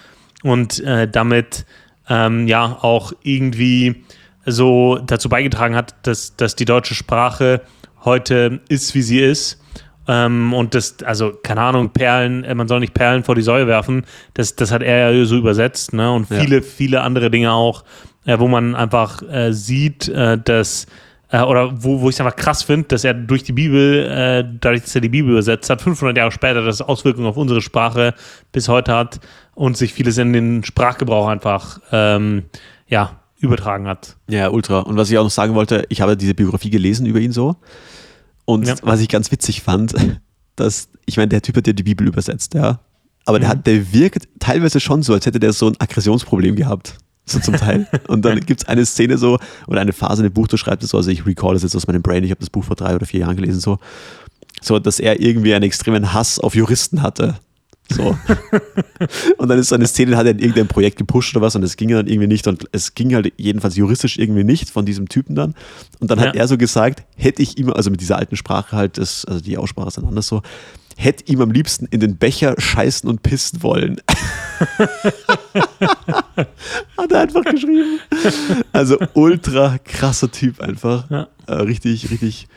[0.43, 1.67] und äh, damit
[2.09, 4.05] ähm, ja auch irgendwie
[4.45, 7.61] so dazu beigetragen hat, dass, dass die deutsche Sprache
[8.05, 9.61] heute ist, wie sie ist.
[10.09, 13.66] Ähm, und das, also, keine Ahnung, Perlen, äh, man soll nicht Perlen vor die Säue
[13.66, 14.05] werfen.
[14.34, 16.12] Das, das hat er ja so übersetzt, ne?
[16.12, 16.62] Und viele, ja.
[16.62, 17.84] viele andere Dinge auch,
[18.24, 20.86] äh, wo man einfach äh, sieht, äh, dass
[21.32, 24.44] äh, oder wo, wo ich es einfach krass finde, dass er durch die Bibel, äh,
[24.61, 28.14] dadurch, dass er die Bibel übersetzt hat, 500 Jahre später, das Auswirkungen auf unsere Sprache
[28.53, 29.20] bis heute hat
[29.55, 32.44] und sich vieles in den Sprachgebrauch einfach, ähm,
[32.86, 34.16] ja, übertragen hat.
[34.28, 34.80] Ja, ultra.
[34.80, 37.57] Und was ich auch noch sagen wollte, ich habe diese Biografie gelesen über ihn so.
[38.45, 38.74] Und ja.
[38.82, 39.95] was ich ganz witzig fand,
[40.57, 42.80] dass, ich meine, der Typ hat ja die Bibel übersetzt, ja.
[43.24, 43.43] Aber mhm.
[43.43, 46.97] der, hat, der wirkt teilweise schon so, als hätte der so ein Aggressionsproblem gehabt.
[47.24, 47.86] So zum Teil.
[48.09, 50.84] Und dann gibt es eine Szene so, oder eine Phase in dem Buch, du schreibst
[50.84, 52.76] es so, also ich recall das jetzt aus meinem Brain, ich habe das Buch vor
[52.76, 53.78] drei oder vier Jahren gelesen, so,
[54.61, 57.36] so, dass er irgendwie einen extremen Hass auf Juristen hatte.
[57.93, 58.16] So.
[59.38, 61.62] und dann ist so eine Szene, hat er in irgendein Projekt gepusht oder was und
[61.62, 65.09] es ging dann irgendwie nicht und es ging halt jedenfalls juristisch irgendwie nicht von diesem
[65.09, 65.55] Typen dann.
[66.01, 66.26] Und dann ja.
[66.26, 69.40] hat er so gesagt, hätte ich immer, also mit dieser alten Sprache halt, das, also
[69.40, 70.43] die Aussprache ist dann anders so,
[70.97, 74.01] hätte ihm am liebsten in den Becher scheißen und pissen wollen.
[76.97, 78.01] Hat er einfach geschrieben.
[78.72, 81.11] Also ultra krasser Typ einfach.
[81.11, 81.28] Ja.
[81.47, 82.49] Äh, richtig, richtig,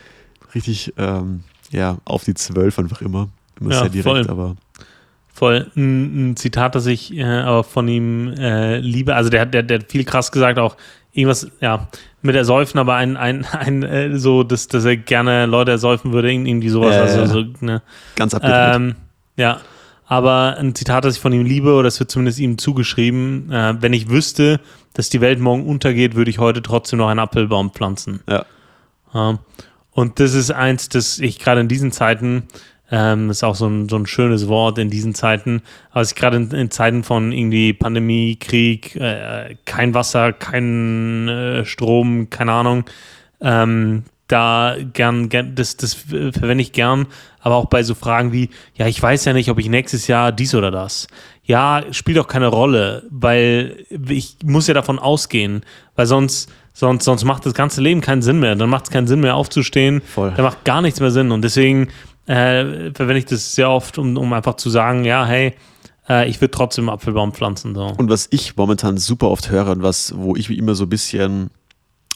[0.54, 3.28] richtig, ähm, ja, auf die Zwölf einfach immer.
[3.60, 4.28] Immer ja, sehr direkt, voll.
[4.28, 4.56] aber.
[5.36, 5.70] Voll.
[5.76, 9.14] Ein, ein, Zitat, das ich äh, aber von ihm äh, liebe.
[9.14, 10.78] Also der, der, der hat viel krass gesagt, auch
[11.12, 11.88] irgendwas, ja,
[12.22, 16.32] mit Ersäufen, aber ein, ein, ein äh, so, dass, dass er gerne Leute ersäufen würde,
[16.32, 16.96] irgendwie sowas.
[16.96, 17.82] Äh, also, so, ne?
[18.14, 18.76] Ganz abgedreht.
[18.76, 18.94] Ähm,
[19.36, 19.60] ja.
[20.06, 23.74] Aber ein Zitat, das ich von ihm liebe, oder es wird zumindest ihm zugeschrieben, äh,
[23.78, 24.58] wenn ich wüsste,
[24.94, 28.20] dass die Welt morgen untergeht, würde ich heute trotzdem noch einen Apfelbaum pflanzen.
[28.26, 28.46] Ja.
[29.14, 29.40] Ähm,
[29.90, 32.44] und das ist eins, das ich gerade in diesen Zeiten
[32.90, 35.62] ähm, ist auch so ein, so ein schönes Wort in diesen Zeiten.
[35.90, 41.64] Aber ich gerade in, in, Zeiten von irgendwie Pandemie, Krieg, äh, kein Wasser, kein äh,
[41.64, 42.84] Strom, keine Ahnung,
[43.40, 47.06] ähm, da gern, gern das, das verwende ich gern,
[47.40, 50.32] aber auch bei so Fragen wie, ja, ich weiß ja nicht, ob ich nächstes Jahr
[50.32, 51.06] dies oder das.
[51.44, 55.62] Ja, spielt auch keine Rolle, weil ich muss ja davon ausgehen,
[55.94, 58.56] weil sonst, sonst, sonst macht das ganze Leben keinen Sinn mehr.
[58.56, 60.02] Dann macht es keinen Sinn mehr aufzustehen.
[60.02, 60.32] Voll.
[60.34, 61.30] Dann macht gar nichts mehr Sinn.
[61.30, 61.88] Und deswegen
[62.26, 65.54] äh, verwende ich das sehr oft, um, um einfach zu sagen, ja, hey,
[66.08, 67.74] äh, ich würde trotzdem Apfelbaum pflanzen.
[67.74, 67.86] So.
[67.96, 70.88] Und was ich momentan super oft höre und was, wo ich wie immer so ein
[70.88, 71.50] bisschen,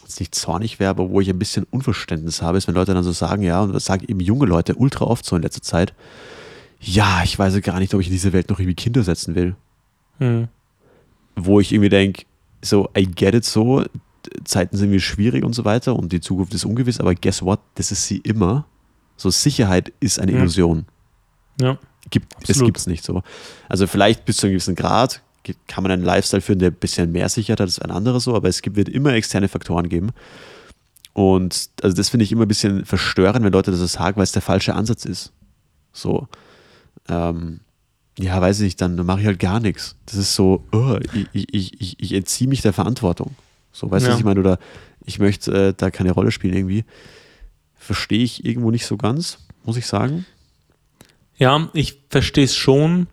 [0.02, 3.04] jetzt nicht zornig wäre, aber wo ich ein bisschen Unverständnis habe, ist, wenn Leute dann
[3.04, 5.94] so sagen, ja, und das sagen eben junge Leute ultra oft so in letzter Zeit,
[6.80, 9.54] ja, ich weiß gar nicht, ob ich in diese Welt noch irgendwie Kinder setzen will.
[10.18, 10.48] Hm.
[11.36, 12.24] Wo ich irgendwie denke,
[12.62, 13.84] so, I get it so,
[14.44, 17.60] Zeiten sind wie schwierig und so weiter und die Zukunft ist ungewiss, aber guess what,
[17.74, 18.66] das ist sie immer.
[19.20, 20.86] So Sicherheit ist eine Illusion.
[21.60, 21.78] Ja.
[22.08, 23.22] Gibt, es gibt es nicht so.
[23.68, 25.20] Also vielleicht bis zu einem gewissen Grad
[25.66, 28.34] kann man einen Lifestyle führen, der ein bisschen mehr Sicherheit hat als ein anderer so,
[28.34, 30.12] aber es gibt, wird immer externe Faktoren geben.
[31.12, 34.32] Und also das finde ich immer ein bisschen verstörend, wenn Leute das sagen, weil es
[34.32, 35.32] der falsche Ansatz ist.
[35.92, 36.26] So,
[37.08, 37.60] ähm,
[38.18, 39.96] ja, weiß ich nicht, dann mache ich halt gar nichts.
[40.06, 43.34] Das ist so, oh, ich, ich, ich, ich entziehe mich der Verantwortung.
[43.70, 44.12] So, weißt du, ja.
[44.14, 44.40] was ich meine?
[44.40, 44.58] Oder
[45.04, 46.84] ich möchte äh, da keine Rolle spielen irgendwie
[47.90, 50.24] verstehe ich irgendwo nicht so ganz, muss ich sagen.
[51.38, 53.08] Ja, ich verstehe es schon,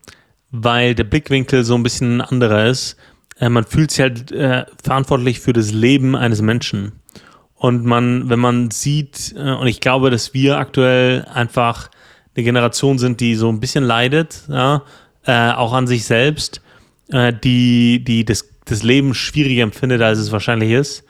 [0.51, 2.95] weil der Blickwinkel so ein bisschen ein anderer ist.
[3.39, 6.91] Äh, man fühlt sich halt äh, verantwortlich für das Leben eines Menschen.
[7.55, 11.89] Und man, wenn man sieht, äh, und ich glaube, dass wir aktuell einfach
[12.35, 14.83] eine Generation sind, die so ein bisschen leidet, ja,
[15.25, 16.61] äh, auch an sich selbst,
[17.09, 21.03] äh, die, die das, das Leben schwieriger empfindet, als es wahrscheinlich ist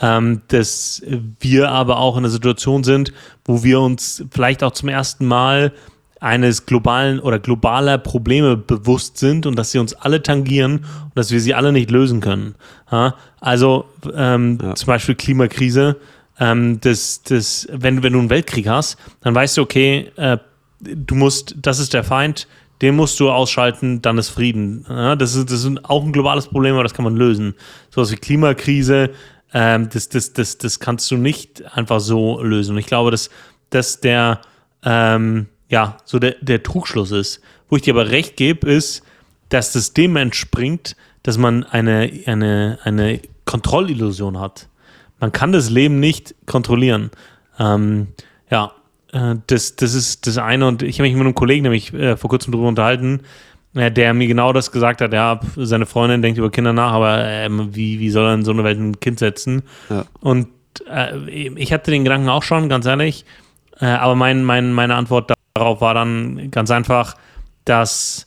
[0.00, 1.02] ähm, dass
[1.40, 3.12] wir aber auch in einer Situation sind,
[3.44, 5.72] wo wir uns vielleicht auch zum ersten Mal
[6.20, 11.30] eines globalen oder globaler Probleme bewusst sind und dass sie uns alle tangieren und dass
[11.30, 12.54] wir sie alle nicht lösen können.
[12.92, 13.14] Ja?
[13.40, 14.74] Also ähm, ja.
[14.74, 15.96] zum Beispiel Klimakrise.
[16.38, 20.36] Ähm, das, das, wenn, wenn du einen Weltkrieg hast, dann weißt du, okay, äh,
[20.80, 22.46] du musst, das ist der Feind,
[22.82, 24.84] den musst du ausschalten, dann ist Frieden.
[24.88, 25.16] Ja?
[25.16, 27.54] Das, ist, das ist auch ein globales Problem, aber das kann man lösen.
[27.90, 29.10] Sowas wie Klimakrise,
[29.52, 32.72] ähm, das, das, das, das kannst du nicht einfach so lösen.
[32.72, 33.30] Und ich glaube, dass,
[33.70, 34.40] dass der,
[34.84, 37.40] ähm, ja, so der, der Trugschluss ist.
[37.68, 39.02] Wo ich dir aber recht gebe, ist,
[39.48, 44.68] dass das dem entspringt, dass man eine, eine, eine Kontrollillusion hat.
[45.20, 47.10] Man kann das Leben nicht kontrollieren.
[47.58, 48.08] Ähm,
[48.50, 48.72] ja,
[49.12, 50.66] äh, das, das ist das eine.
[50.66, 53.20] Und ich habe mich mit einem Kollegen nämlich äh, vor kurzem darüber unterhalten,
[53.74, 55.12] der mir genau das gesagt hat.
[55.12, 58.50] Ja, seine Freundin denkt über Kinder nach, aber ähm, wie, wie soll er in so
[58.50, 59.62] eine Welt ein Kind setzen?
[59.88, 60.04] Ja.
[60.20, 60.48] Und
[60.88, 63.24] äh, ich hatte den Gedanken auch schon, ganz ehrlich.
[63.80, 67.14] Äh, aber mein, mein, meine Antwort darauf war dann ganz einfach,
[67.64, 68.26] dass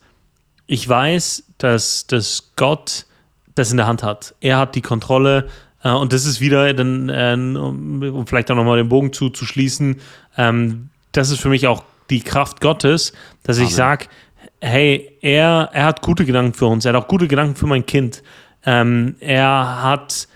[0.66, 3.06] ich weiß, dass, dass Gott
[3.56, 4.36] das in der Hand hat.
[4.40, 5.48] Er hat die Kontrolle
[5.84, 9.46] äh, und das ist wieder, dann, äh, um vielleicht auch nochmal den Bogen zu, zu
[9.46, 10.00] schließen,
[10.38, 13.14] ähm, das ist für mich auch die Kraft Gottes,
[13.44, 13.68] dass Amen.
[13.68, 14.06] ich sage,
[14.70, 17.86] hey, er, er hat gute Gedanken für uns, er hat auch gute Gedanken für mein
[17.86, 18.24] Kind.
[18.66, 20.28] Ähm, er hat,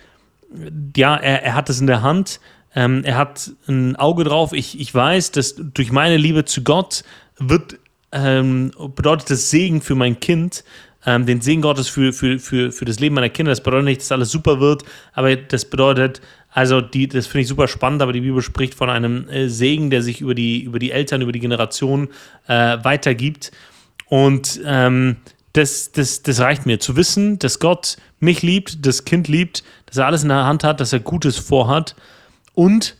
[0.95, 2.39] ja, er, er hat es in der Hand
[2.77, 4.53] ähm, er hat ein Auge drauf.
[4.53, 7.03] Ich, ich weiß, dass durch meine Liebe zu Gott
[7.39, 7.79] wird,
[8.11, 10.63] ähm, bedeutet das Segen für mein Kind,
[11.03, 13.51] ähm, den Segen Gottes für, für, für, für das Leben meiner Kinder.
[13.51, 16.21] Das bedeutet nicht, dass alles super wird, aber das bedeutet,
[16.51, 19.89] also die, das finde ich super spannend, aber die Bibel spricht von einem äh, Segen,
[19.89, 22.09] der sich über die, über die Eltern, über die Generation
[22.47, 23.51] äh, weitergibt.
[24.09, 25.17] Und ähm,
[25.53, 29.97] das, das, das reicht mir, zu wissen, dass Gott mich liebt, das Kind liebt, dass
[29.97, 31.95] er alles in der Hand hat, dass er Gutes vorhat
[32.53, 32.95] und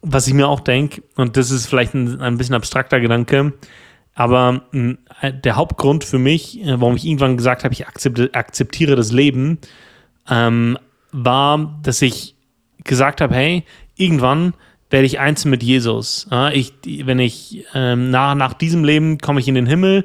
[0.00, 3.52] was ich mir auch denke, und das ist vielleicht ein, ein bisschen abstrakter Gedanke,
[4.14, 9.12] aber hm, der Hauptgrund für mich, äh, warum ich irgendwann gesagt habe, ich akzeptiere das
[9.12, 9.58] Leben,
[10.28, 10.78] ähm,
[11.12, 12.34] war, dass ich
[12.84, 13.64] gesagt habe, hey,
[13.96, 14.54] irgendwann
[14.90, 16.26] werde ich eins mit Jesus.
[16.30, 20.04] Ja, ich, wenn ich ähm, nach, nach diesem Leben komme ich in den Himmel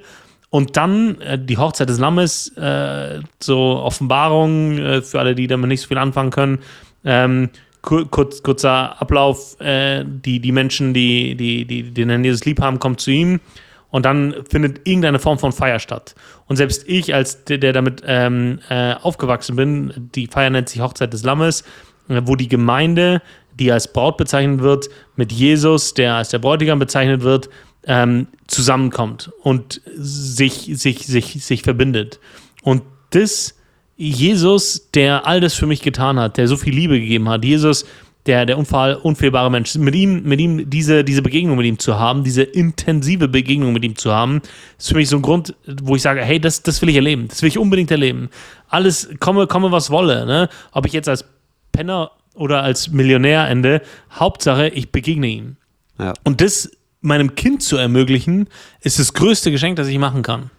[0.54, 5.68] und dann äh, die Hochzeit des Lammes, äh, so Offenbarung äh, für alle, die damit
[5.68, 6.60] nicht so viel anfangen können.
[7.04, 7.50] Ähm,
[7.82, 12.78] kurz, kurzer Ablauf, äh, die, die Menschen, die, die, die den Herrn Jesus lieb haben,
[12.78, 13.40] kommen zu ihm
[13.90, 16.14] und dann findet irgendeine Form von Feier statt.
[16.46, 20.82] Und selbst ich, als der, der damit ähm, äh, aufgewachsen bin, die Feier nennt sich
[20.82, 21.64] Hochzeit des Lammes,
[22.10, 23.24] äh, wo die Gemeinde,
[23.56, 27.50] die als Braut bezeichnet wird, mit Jesus, der als der Bräutigam bezeichnet wird,
[27.86, 32.20] ähm, zusammenkommt und sich, sich, sich, sich verbindet.
[32.64, 33.56] Und das
[33.96, 37.86] Jesus, der all das für mich getan hat, der so viel Liebe gegeben hat, Jesus,
[38.26, 42.00] der, der unfall, unfehlbare Mensch, mit ihm, mit ihm diese, diese Begegnung mit ihm zu
[42.00, 44.42] haben, diese intensive Begegnung mit ihm zu haben,
[44.78, 47.28] ist für mich so ein Grund, wo ich sage, hey, das, das will ich erleben,
[47.28, 48.30] das will ich unbedingt erleben.
[48.70, 50.50] Alles, komme, komme, was wolle, ne?
[50.72, 51.26] Ob ich jetzt als
[51.74, 53.82] Penner oder als Millionär ende,
[54.12, 55.58] Hauptsache, ich begegne ihm.
[56.00, 56.14] Ja.
[56.24, 56.72] Und das
[57.04, 58.48] meinem Kind zu ermöglichen,
[58.82, 60.50] ist das größte Geschenk, das ich machen kann.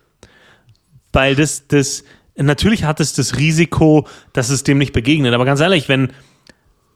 [1.13, 2.05] Weil das, das,
[2.37, 5.35] natürlich hat es das Risiko, dass es dem nicht begegnet.
[5.35, 6.13] Aber ganz ehrlich, wenn,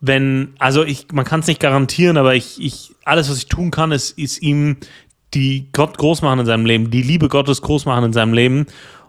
[0.00, 3.70] wenn, also ich, man kann es nicht garantieren, aber ich, ich, alles, was ich tun
[3.70, 4.76] kann, ist, ist ihm
[5.34, 8.66] die Gott groß machen in seinem Leben, die Liebe Gottes groß machen in seinem Leben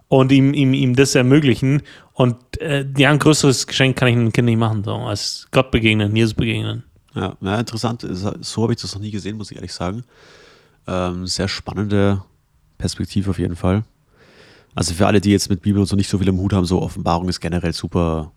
[0.08, 1.82] und ihm, ihm, ihm das ermöglichen.
[2.14, 5.72] Und äh, ja, ein größeres Geschenk kann ich einem Kind nicht machen, so als Gott
[5.72, 6.84] begegnen, Jesus begegnen.
[7.16, 8.06] Ja, ja interessant.
[8.42, 10.04] So habe ich das noch nie gesehen, muss ich ehrlich sagen.
[10.88, 12.24] Ähm, sehr spannende
[12.78, 13.84] Perspektive auf jeden Fall.
[14.76, 16.66] Also für alle, die jetzt mit Bibel und so nicht so viel im Hut haben,
[16.66, 18.32] so Offenbarung ist generell super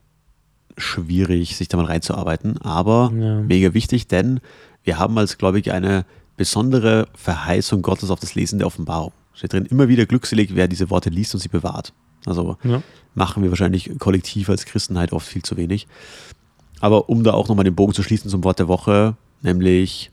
[0.77, 2.59] schwierig, sich da mal reinzuarbeiten.
[2.63, 3.41] Aber ja.
[3.41, 4.41] mega wichtig, denn
[4.83, 6.05] wir haben als Gläubige eine
[6.37, 9.13] besondere Verheißung Gottes auf das Lesen der Offenbarung.
[9.35, 11.93] Steht drin, immer wieder glückselig, wer diese Worte liest und sie bewahrt.
[12.27, 12.83] Also ja.
[13.15, 15.87] machen wir wahrscheinlich kollektiv als Christenheit oft viel zu wenig.
[16.83, 20.11] Aber um da auch nochmal den Bogen zu schließen zum Wort der Woche, nämlich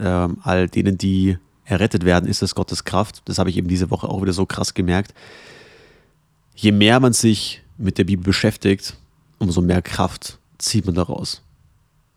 [0.00, 1.36] ähm, all denen, die
[1.66, 3.20] errettet werden, ist es Gottes Kraft.
[3.26, 5.12] Das habe ich eben diese Woche auch wieder so krass gemerkt.
[6.54, 8.96] Je mehr man sich mit der Bibel beschäftigt,
[9.38, 11.42] umso mehr Kraft zieht man daraus.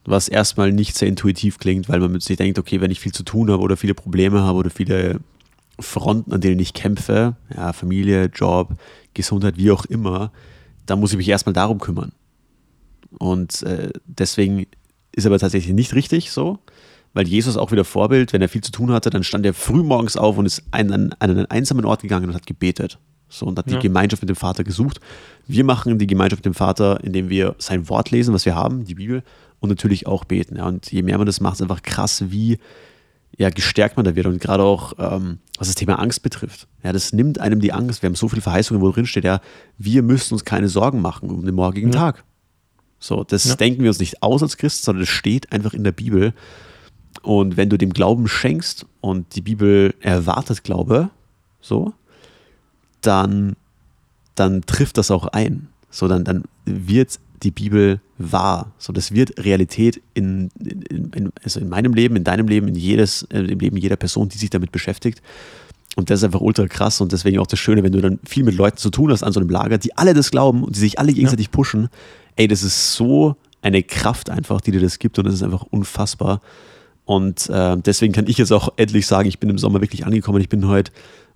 [0.05, 3.11] Was erstmal nicht sehr intuitiv klingt, weil man mit sich denkt, okay, wenn ich viel
[3.11, 5.19] zu tun habe oder viele Probleme habe oder viele
[5.81, 8.69] Fronten, an denen ich kämpfe, ja, Familie, Job,
[9.13, 10.31] Gesundheit, wie auch immer,
[10.85, 12.13] dann muss ich mich erstmal darum kümmern.
[13.17, 14.65] Und äh, deswegen
[15.11, 16.59] ist aber tatsächlich nicht richtig so,
[17.13, 19.81] weil Jesus auch wieder Vorbild, wenn er viel zu tun hatte, dann stand er früh
[19.83, 22.99] morgens auf und ist an, an einen einsamen Ort gegangen und hat gebetet.
[23.29, 23.77] So, und hat ja.
[23.77, 24.99] die Gemeinschaft mit dem Vater gesucht.
[25.47, 28.85] Wir machen die Gemeinschaft mit dem Vater, indem wir sein Wort lesen, was wir haben,
[28.85, 29.23] die Bibel,
[29.59, 30.57] und natürlich auch beten.
[30.57, 30.67] Ja.
[30.67, 32.59] Und je mehr man das macht, ist einfach krass, wie,
[33.37, 34.27] ja, gestärkt man da wird.
[34.27, 36.67] Und gerade auch, ähm, was das Thema Angst betrifft.
[36.83, 38.01] Ja, das nimmt einem die Angst.
[38.01, 39.41] Wir haben so viele Verheißungen, wo drin steht, ja,
[39.77, 41.99] wir müssen uns keine Sorgen machen um den morgigen ja.
[41.99, 42.23] Tag.
[43.05, 43.55] So, das ja.
[43.55, 46.33] denken wir uns nicht aus als Christen, sondern das steht einfach in der Bibel.
[47.21, 51.11] Und wenn du dem Glauben schenkst und die Bibel erwartet Glaube,
[51.61, 51.93] so,
[53.01, 53.55] dann,
[54.33, 55.67] dann trifft das auch ein.
[55.91, 58.71] So, dann, dann wird die Bibel wahr.
[58.79, 62.75] So, das wird Realität in, in, in, also in meinem Leben, in deinem Leben, in
[62.75, 65.21] jedes, äh, im Leben jeder Person, die sich damit beschäftigt.
[65.95, 68.43] Und das ist einfach ultra krass und deswegen auch das Schöne, wenn du dann viel
[68.43, 70.79] mit Leuten zu tun hast an so einem Lager, die alle das glauben und die
[70.79, 71.51] sich alle gegenseitig ja.
[71.51, 71.89] pushen.
[72.35, 75.63] Ey, das ist so eine Kraft einfach, die dir das gibt und das ist einfach
[75.69, 76.41] unfassbar.
[77.05, 80.41] Und äh, deswegen kann ich jetzt auch endlich sagen, ich bin im Sommer wirklich angekommen.
[80.41, 80.91] Ich bin heute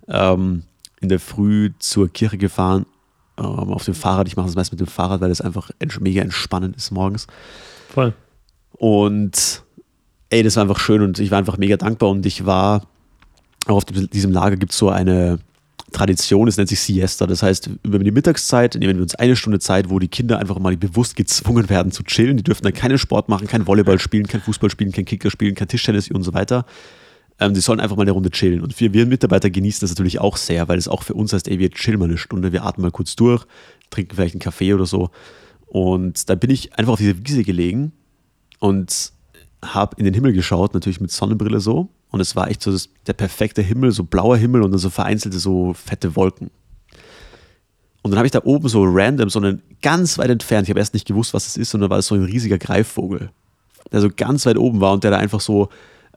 [0.08, 0.64] ähm,
[1.00, 2.86] in der Früh zur Kirche gefahren
[3.38, 4.28] ähm, auf dem Fahrrad.
[4.28, 5.70] Ich mache das meist mit dem Fahrrad, weil das einfach
[6.00, 7.26] mega entspannend ist morgens.
[7.88, 8.14] Voll.
[8.72, 9.62] Und
[10.28, 12.82] ey, das war einfach schön und ich war einfach mega dankbar und ich war
[13.66, 15.38] auch auf diesem Lager gibt es so eine
[15.90, 17.26] Tradition, es nennt sich Siesta.
[17.26, 20.58] Das heißt, über die Mittagszeit nehmen wir uns eine Stunde Zeit, wo die Kinder einfach
[20.58, 22.36] mal bewusst gezwungen werden zu chillen.
[22.36, 25.54] Die dürfen dann keinen Sport machen, kein Volleyball spielen, kein Fußball spielen, kein Kicker spielen,
[25.54, 26.64] kein Tischtennis und so weiter.
[27.38, 28.60] Ähm, die sollen einfach mal eine Runde chillen.
[28.60, 31.48] Und wir, wir Mitarbeiter genießen das natürlich auch sehr, weil es auch für uns heißt,
[31.48, 33.44] ey, wir chillen mal eine Stunde, wir atmen mal kurz durch,
[33.90, 35.10] trinken vielleicht einen Kaffee oder so.
[35.66, 37.92] Und da bin ich einfach auf diese Wiese gelegen
[38.58, 39.12] und
[39.64, 41.88] habe in den Himmel geschaut, natürlich mit Sonnenbrille so.
[42.10, 44.90] Und es war echt so das, der perfekte Himmel, so blauer Himmel und dann so
[44.90, 46.50] vereinzelte, so fette Wolken.
[48.02, 50.94] Und dann habe ich da oben so random, sondern ganz weit entfernt, ich habe erst
[50.94, 53.30] nicht gewusst, was es ist, sondern war es so ein riesiger Greifvogel,
[53.92, 55.68] der so ganz weit oben war und der da einfach so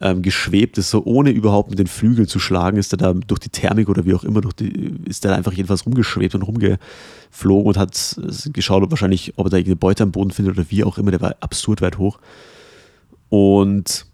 [0.02, 3.40] ähm, geschwebt ist, so ohne überhaupt mit den Flügeln zu schlagen, ist er da durch
[3.40, 6.42] die Thermik oder wie auch immer, durch die, ist er da einfach jedenfalls rumgeschwebt und
[6.42, 8.16] rumgeflogen und hat
[8.54, 11.12] geschaut, ob wahrscheinlich, ob er da irgendeine Beute am Boden findet oder wie auch immer,
[11.12, 12.20] der war absurd weit hoch.
[13.30, 14.06] Und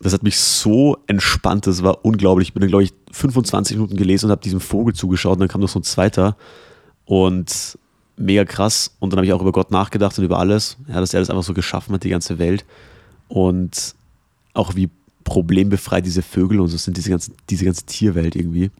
[0.00, 2.48] das hat mich so entspannt, das war unglaublich.
[2.48, 5.48] Ich bin dann, glaube ich, 25 Minuten gelesen und habe diesem Vogel zugeschaut und dann
[5.48, 6.36] kam noch so ein zweiter
[7.04, 7.78] und
[8.16, 8.94] mega krass.
[9.00, 11.30] Und dann habe ich auch über Gott nachgedacht und über alles, ja, dass er das
[11.30, 12.64] einfach so geschaffen hat, die ganze Welt.
[13.28, 13.94] Und
[14.54, 14.88] auch wie
[15.24, 18.70] problembefreit diese Vögel und so sind diese ganze, diese ganze Tierwelt irgendwie.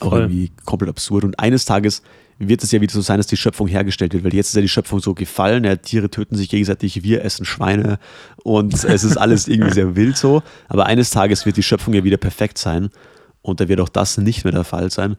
[0.00, 0.20] Auch Voll.
[0.20, 1.24] irgendwie komplett absurd.
[1.24, 2.02] Und eines Tages
[2.38, 4.62] wird es ja wieder so sein, dass die Schöpfung hergestellt wird, weil jetzt ist ja
[4.62, 7.98] die Schöpfung so gefallen, ja, Tiere töten sich gegenseitig, wir essen Schweine
[8.44, 10.42] und es ist alles irgendwie sehr wild so.
[10.68, 12.90] Aber eines Tages wird die Schöpfung ja wieder perfekt sein
[13.42, 15.16] und da wird auch das nicht mehr der Fall sein.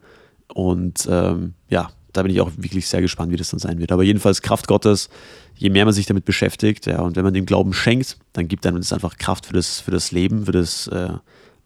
[0.54, 3.92] Und ähm, ja, da bin ich auch wirklich sehr gespannt, wie das dann sein wird.
[3.92, 5.10] Aber jedenfalls Kraft Gottes,
[5.56, 8.66] je mehr man sich damit beschäftigt, ja, und wenn man dem Glauben schenkt, dann gibt
[8.66, 11.10] einem das einfach Kraft für das, für das Leben, für das äh,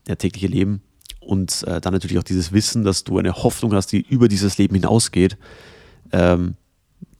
[0.08, 0.82] ja, tägliche Leben
[1.26, 4.58] und äh, dann natürlich auch dieses Wissen, dass du eine Hoffnung hast, die über dieses
[4.58, 5.38] Leben hinausgeht,
[6.12, 6.56] ähm,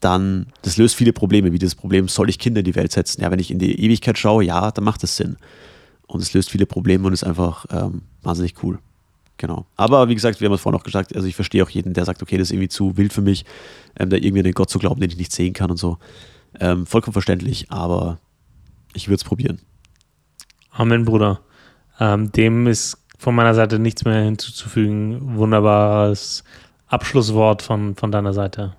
[0.00, 3.22] dann, das löst viele Probleme, wie das Problem, soll ich Kinder in die Welt setzen?
[3.22, 5.36] Ja, wenn ich in die Ewigkeit schaue, ja, dann macht es Sinn.
[6.06, 8.78] Und es löst viele Probleme und ist einfach ähm, wahnsinnig cool.
[9.36, 9.66] Genau.
[9.76, 12.04] Aber wie gesagt, wir haben es vorhin auch gesagt, also ich verstehe auch jeden, der
[12.04, 13.44] sagt, okay, das ist irgendwie zu wild für mich,
[13.98, 15.98] ähm, da irgendwie an den Gott zu glauben, den ich nicht sehen kann und so.
[16.60, 18.18] Ähm, vollkommen verständlich, aber
[18.92, 19.60] ich würde es probieren.
[20.70, 21.40] Amen, Bruder.
[21.98, 25.36] Ähm, dem ist von meiner Seite nichts mehr hinzuzufügen.
[25.36, 26.44] Wunderbares
[26.88, 28.74] Abschlusswort von, von deiner Seite.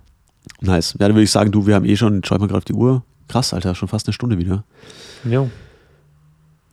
[0.62, 0.94] Nice.
[0.94, 2.74] Ja, dann würde ich sagen, du, wir haben eh schon, schau mal gerade auf die
[2.74, 3.04] Uhr.
[3.28, 4.64] Krass, Alter, schon fast eine Stunde wieder.
[5.24, 5.50] Jo.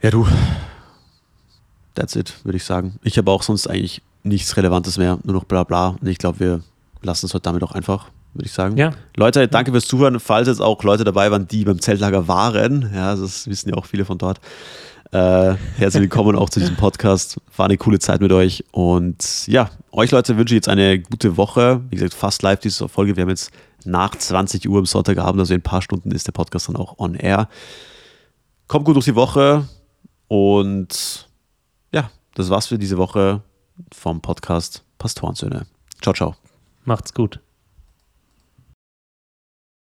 [0.03, 0.27] Ja, du.
[1.95, 2.99] That's it, würde ich sagen.
[3.03, 5.97] Ich habe auch sonst eigentlich nichts Relevantes mehr, nur noch bla bla.
[6.01, 6.61] Und ich glaube, wir
[7.03, 8.77] lassen es heute damit auch einfach, würde ich sagen.
[8.77, 8.93] Ja.
[9.17, 10.21] Leute, danke fürs Zuhören.
[10.21, 13.87] Falls jetzt auch Leute dabei waren, die beim Zeltlager waren, ja, das wissen ja auch
[13.87, 14.41] viele von dort.
[15.13, 17.39] Äh, herzlich willkommen auch zu diesem Podcast.
[17.55, 18.65] War eine coole Zeit mit euch.
[18.73, 21.83] Und ja, euch Leute wünsche ich jetzt eine gute Woche.
[21.91, 23.15] Wie gesagt, fast live diese Folge.
[23.15, 23.51] Wir haben jetzt
[23.85, 26.99] nach 20 Uhr am Sonntagabend, also in ein paar Stunden ist der Podcast dann auch
[26.99, 27.51] on air.
[28.69, 29.69] Kommt gut durch die Woche.
[30.29, 31.29] Und
[31.93, 33.43] ja, das war's für diese Woche
[33.93, 35.67] vom Podcast Pastorensöhne.
[36.01, 36.37] Ciao, ciao.
[36.87, 37.39] Macht's gut.